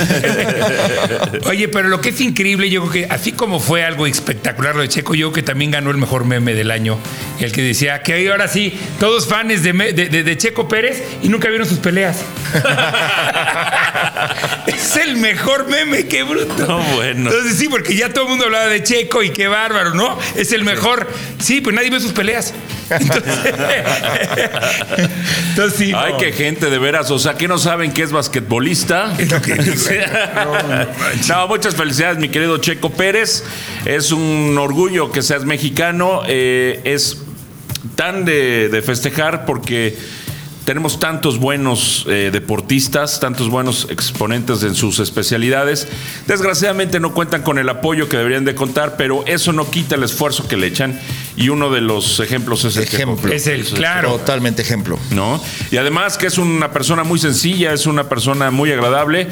[1.46, 4.82] Oye, pero lo que es increíble, yo creo que así como fue algo espectacular lo
[4.82, 6.98] de Checo, yo creo que también ganó el mejor meme del año.
[7.40, 11.28] El que decía que ahora sí, todos fans de, de- de- de Checo Pérez y
[11.28, 12.22] nunca vieron sus peleas.
[14.66, 16.66] es el mejor meme, qué bruto.
[16.66, 17.30] No, bueno.
[17.30, 20.18] Entonces sí, porque ya todo el mundo hablaba de Checo y qué bárbaro, ¿no?
[20.36, 21.08] Es el mejor.
[21.38, 22.52] Sí, pues nadie ve sus peleas.
[22.90, 23.34] Entonces,
[25.50, 25.92] entonces sí.
[25.94, 26.18] Ay, no.
[26.18, 27.10] qué gente de veras.
[27.10, 29.14] O sea, que no saben que es basquetbolista.
[29.18, 29.54] Es lo que
[31.28, 33.44] no, muchas felicidades, mi querido Checo Pérez.
[33.84, 36.22] Es un orgullo que seas mexicano.
[36.26, 37.18] Eh, es
[37.94, 39.96] tan de, de festejar porque
[40.64, 45.88] tenemos tantos buenos eh, deportistas, tantos buenos exponentes en sus especialidades.
[46.26, 50.04] Desgraciadamente no cuentan con el apoyo que deberían de contar, pero eso no quita el
[50.04, 51.00] esfuerzo que le echan.
[51.36, 53.32] Y uno de los ejemplos es el Ejemplo.
[53.32, 54.18] Es el, claro.
[54.18, 54.98] Totalmente ejemplo.
[55.10, 55.42] ¿no?
[55.70, 59.28] Y además que es una persona muy sencilla, es una persona muy agradable.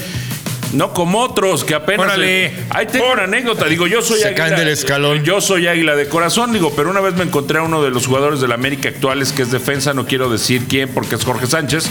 [0.72, 2.06] No como otros que apenas.
[2.06, 2.52] Órale.
[2.70, 3.66] Ahí tengo una anécdota.
[3.66, 5.24] Digo, yo soy Se caen del escalón.
[5.24, 8.06] Yo soy águila de corazón, digo, pero una vez me encontré a uno de los
[8.06, 11.46] jugadores de la América actuales que es defensa, no quiero decir quién porque es Jorge
[11.46, 11.86] Sánchez.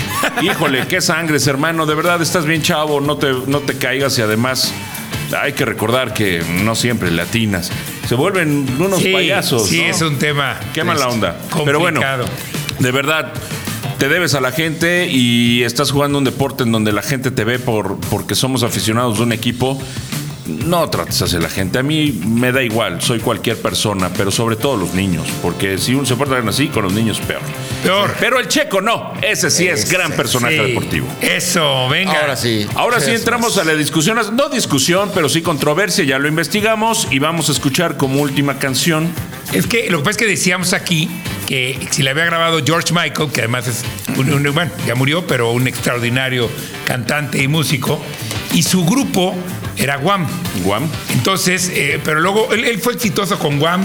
[0.42, 1.84] Híjole, qué sangres, hermano.
[1.86, 4.72] De verdad, estás bien chavo, no te, no te caigas y además.
[5.40, 7.70] Hay que recordar que no siempre latinas.
[8.06, 9.66] Se vuelven unos Sí, payasos.
[9.68, 9.84] Sí, ¿no?
[9.90, 10.60] es un tema.
[10.74, 11.38] Qué mala onda.
[11.50, 11.64] Complicado.
[11.64, 12.00] Pero bueno,
[12.78, 13.32] de verdad,
[14.02, 17.44] te debes a la gente y estás jugando un deporte en donde la gente te
[17.44, 19.80] ve por porque somos aficionados de un equipo.
[20.48, 21.78] No trates hacia la gente.
[21.78, 25.94] A mí me da igual, soy cualquier persona, pero sobre todo los niños, porque si
[25.94, 27.42] uno se porta así, con los niños peor.
[27.84, 28.12] Peor.
[28.18, 30.62] Pero el checo no, ese sí es gran personaje Sí.
[30.70, 31.06] deportivo.
[31.20, 32.22] Eso, venga.
[32.22, 32.66] Ahora sí.
[32.74, 37.20] Ahora sí entramos a la discusión, no discusión, pero sí controversia, ya lo investigamos y
[37.20, 39.12] vamos a escuchar como última canción
[39.52, 41.08] Es que lo que pasa es que decíamos aquí
[41.46, 43.84] que si le había grabado George Michael, que además es
[44.16, 46.50] un, un- bueno, ya murió, pero un extraordinario
[46.86, 48.00] cantante y músico,
[48.52, 49.34] y su grupo
[49.76, 50.26] era Guam.
[50.64, 50.88] Guam.
[51.10, 53.82] Entonces, eh, pero luego él, él fue exitoso con Guam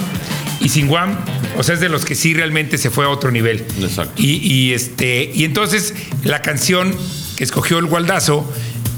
[0.59, 1.17] y sin Guam.
[1.57, 3.65] O sea, es de los que sí realmente se fue a otro nivel.
[3.81, 4.13] Exacto.
[4.21, 5.93] Y, y, este, y entonces
[6.23, 6.95] la canción
[7.35, 8.51] que escogió el Gualdazo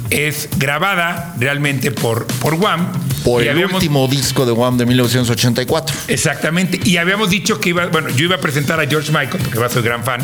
[0.10, 2.88] es grabada realmente por, por Wham.
[3.32, 5.96] Por Y el habíamos- último disco de Wham de 1984.
[6.08, 6.80] Exactamente.
[6.84, 9.70] Y habíamos dicho que iba, bueno, yo iba a presentar a George Michael, porque va
[9.70, 10.22] soy gran fan,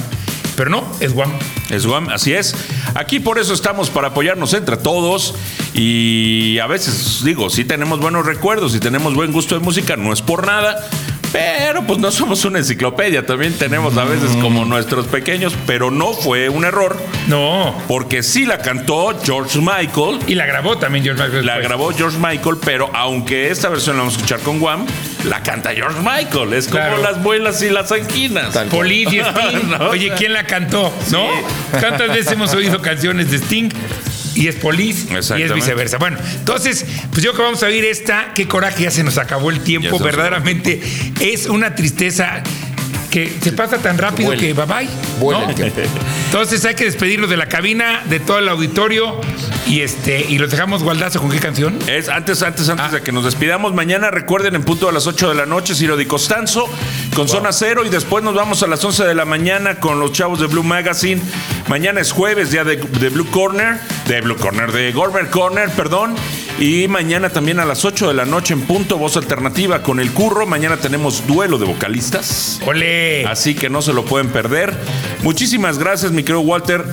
[0.55, 1.31] pero no, es Wham.
[1.69, 2.55] Es Guam, así es.
[2.93, 5.33] Aquí por eso estamos, para apoyarnos entre todos.
[5.73, 10.13] Y a veces, digo, sí tenemos buenos recuerdos y tenemos buen gusto de música, no
[10.13, 10.77] es por nada.
[11.37, 16.13] Pero pues no somos una enciclopedia, también tenemos a veces como nuestros pequeños, pero no
[16.13, 17.75] fue un error, No.
[17.87, 21.45] porque sí la cantó George Michael, Y la grabó también George Michael.
[21.45, 21.67] la después.
[21.67, 24.85] grabó George Michael, pero aunque esta versión la vamos a escuchar con Guam,
[25.25, 27.01] la canta George Michael, es como Claro.
[27.01, 28.55] las muelas y las anquinas.
[28.55, 29.69] Y Sting.
[29.77, 30.93] No, Oye, ¿quién la cantó?
[31.11, 31.27] ¿No?
[31.71, 33.69] ¿Cuántas veces hemos oído canciones de Sting?
[34.35, 35.07] Y es Police
[35.37, 35.97] y es viceversa.
[35.97, 39.49] Bueno, entonces, pues yo que vamos a oír esta, qué coraje, ya se nos acabó
[39.49, 39.97] el tiempo.
[39.99, 40.81] Verdaderamente
[41.21, 42.43] es una tristeza
[43.09, 44.89] que se pasa tan rápido que bye bye.
[45.21, 45.47] ¿no?
[46.25, 49.21] Entonces hay que despedirnos de la cabina, de todo el auditorio
[49.67, 51.79] y este y los dejamos gualdazo con qué canción.
[51.87, 52.89] Es antes, antes, antes Ah.
[52.89, 53.73] de que nos despidamos.
[53.73, 56.69] Mañana recuerden en punto a las 8 de la noche, Ciro Di Costanzo
[57.15, 57.83] con Zona Cero.
[57.85, 60.63] Y después nos vamos a las 11 de la mañana con los chavos de Blue
[60.63, 61.21] Magazine.
[61.69, 63.77] Mañana es jueves, día de, de Blue Corner,
[64.07, 66.15] de Blue Corner, de Gourmet Corner, perdón.
[66.59, 70.11] Y mañana también a las 8 de la noche en punto, voz alternativa con el
[70.11, 70.45] curro.
[70.45, 72.59] Mañana tenemos duelo de vocalistas.
[72.65, 73.25] Ole.
[73.25, 74.73] Así que no se lo pueden perder.
[75.23, 76.85] Muchísimas gracias, mi querido Walter.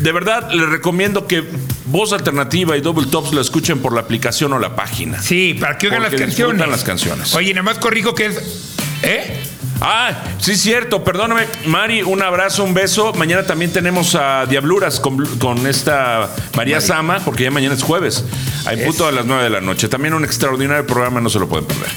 [0.00, 1.44] De verdad, les recomiendo que
[1.86, 5.20] Voz Alternativa y Double Tops lo escuchen por la aplicación o la página.
[5.22, 6.68] Sí, para que oigan las canciones.
[6.68, 7.34] las canciones.
[7.34, 8.68] Oye, nada más corrijo que es.
[9.02, 9.42] ¿Eh?
[9.84, 11.48] Ah, sí, cierto, perdóname.
[11.66, 13.12] Mari, un abrazo, un beso.
[13.14, 18.24] Mañana también tenemos a Diabluras con, con esta María Sama, porque ya mañana es jueves,
[18.64, 19.88] a en punto a las 9 de la noche.
[19.88, 21.88] También un extraordinario programa, no se lo pueden perder.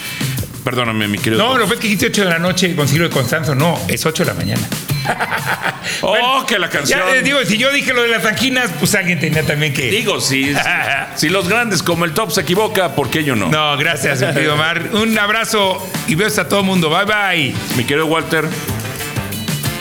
[0.64, 1.44] Perdóname, mi querido.
[1.44, 3.54] No, no fue que dijiste 8 de la noche con Ciro de Constanzo.
[3.54, 4.68] No, es 8 de la mañana.
[6.01, 6.99] Oh, que la canción.
[6.99, 9.89] Ya les digo, si yo dije lo de las anquinas, pues alguien tenía también que.
[9.89, 10.60] Digo, si, si,
[11.16, 13.49] si los grandes como el top se equivoca, ¿por qué yo no?
[13.49, 14.89] No, gracias, mi querido Omar.
[14.93, 16.89] Un abrazo y besos a todo el mundo.
[16.89, 17.56] Bye bye.
[17.78, 18.45] Mi querido Walter,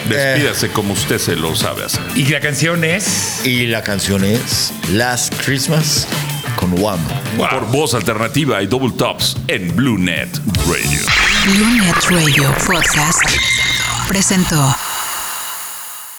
[0.09, 2.03] despídase como usted se lo sabe hacer.
[2.15, 3.45] Y la canción es.
[3.45, 6.07] Y la canción es Last Christmas
[6.57, 7.01] con Wham.
[7.39, 10.29] Por voz alternativa y double tops en Blue Net
[10.67, 11.01] Radio.
[11.45, 13.23] Blue Net Radio Podcast
[14.09, 14.75] presentó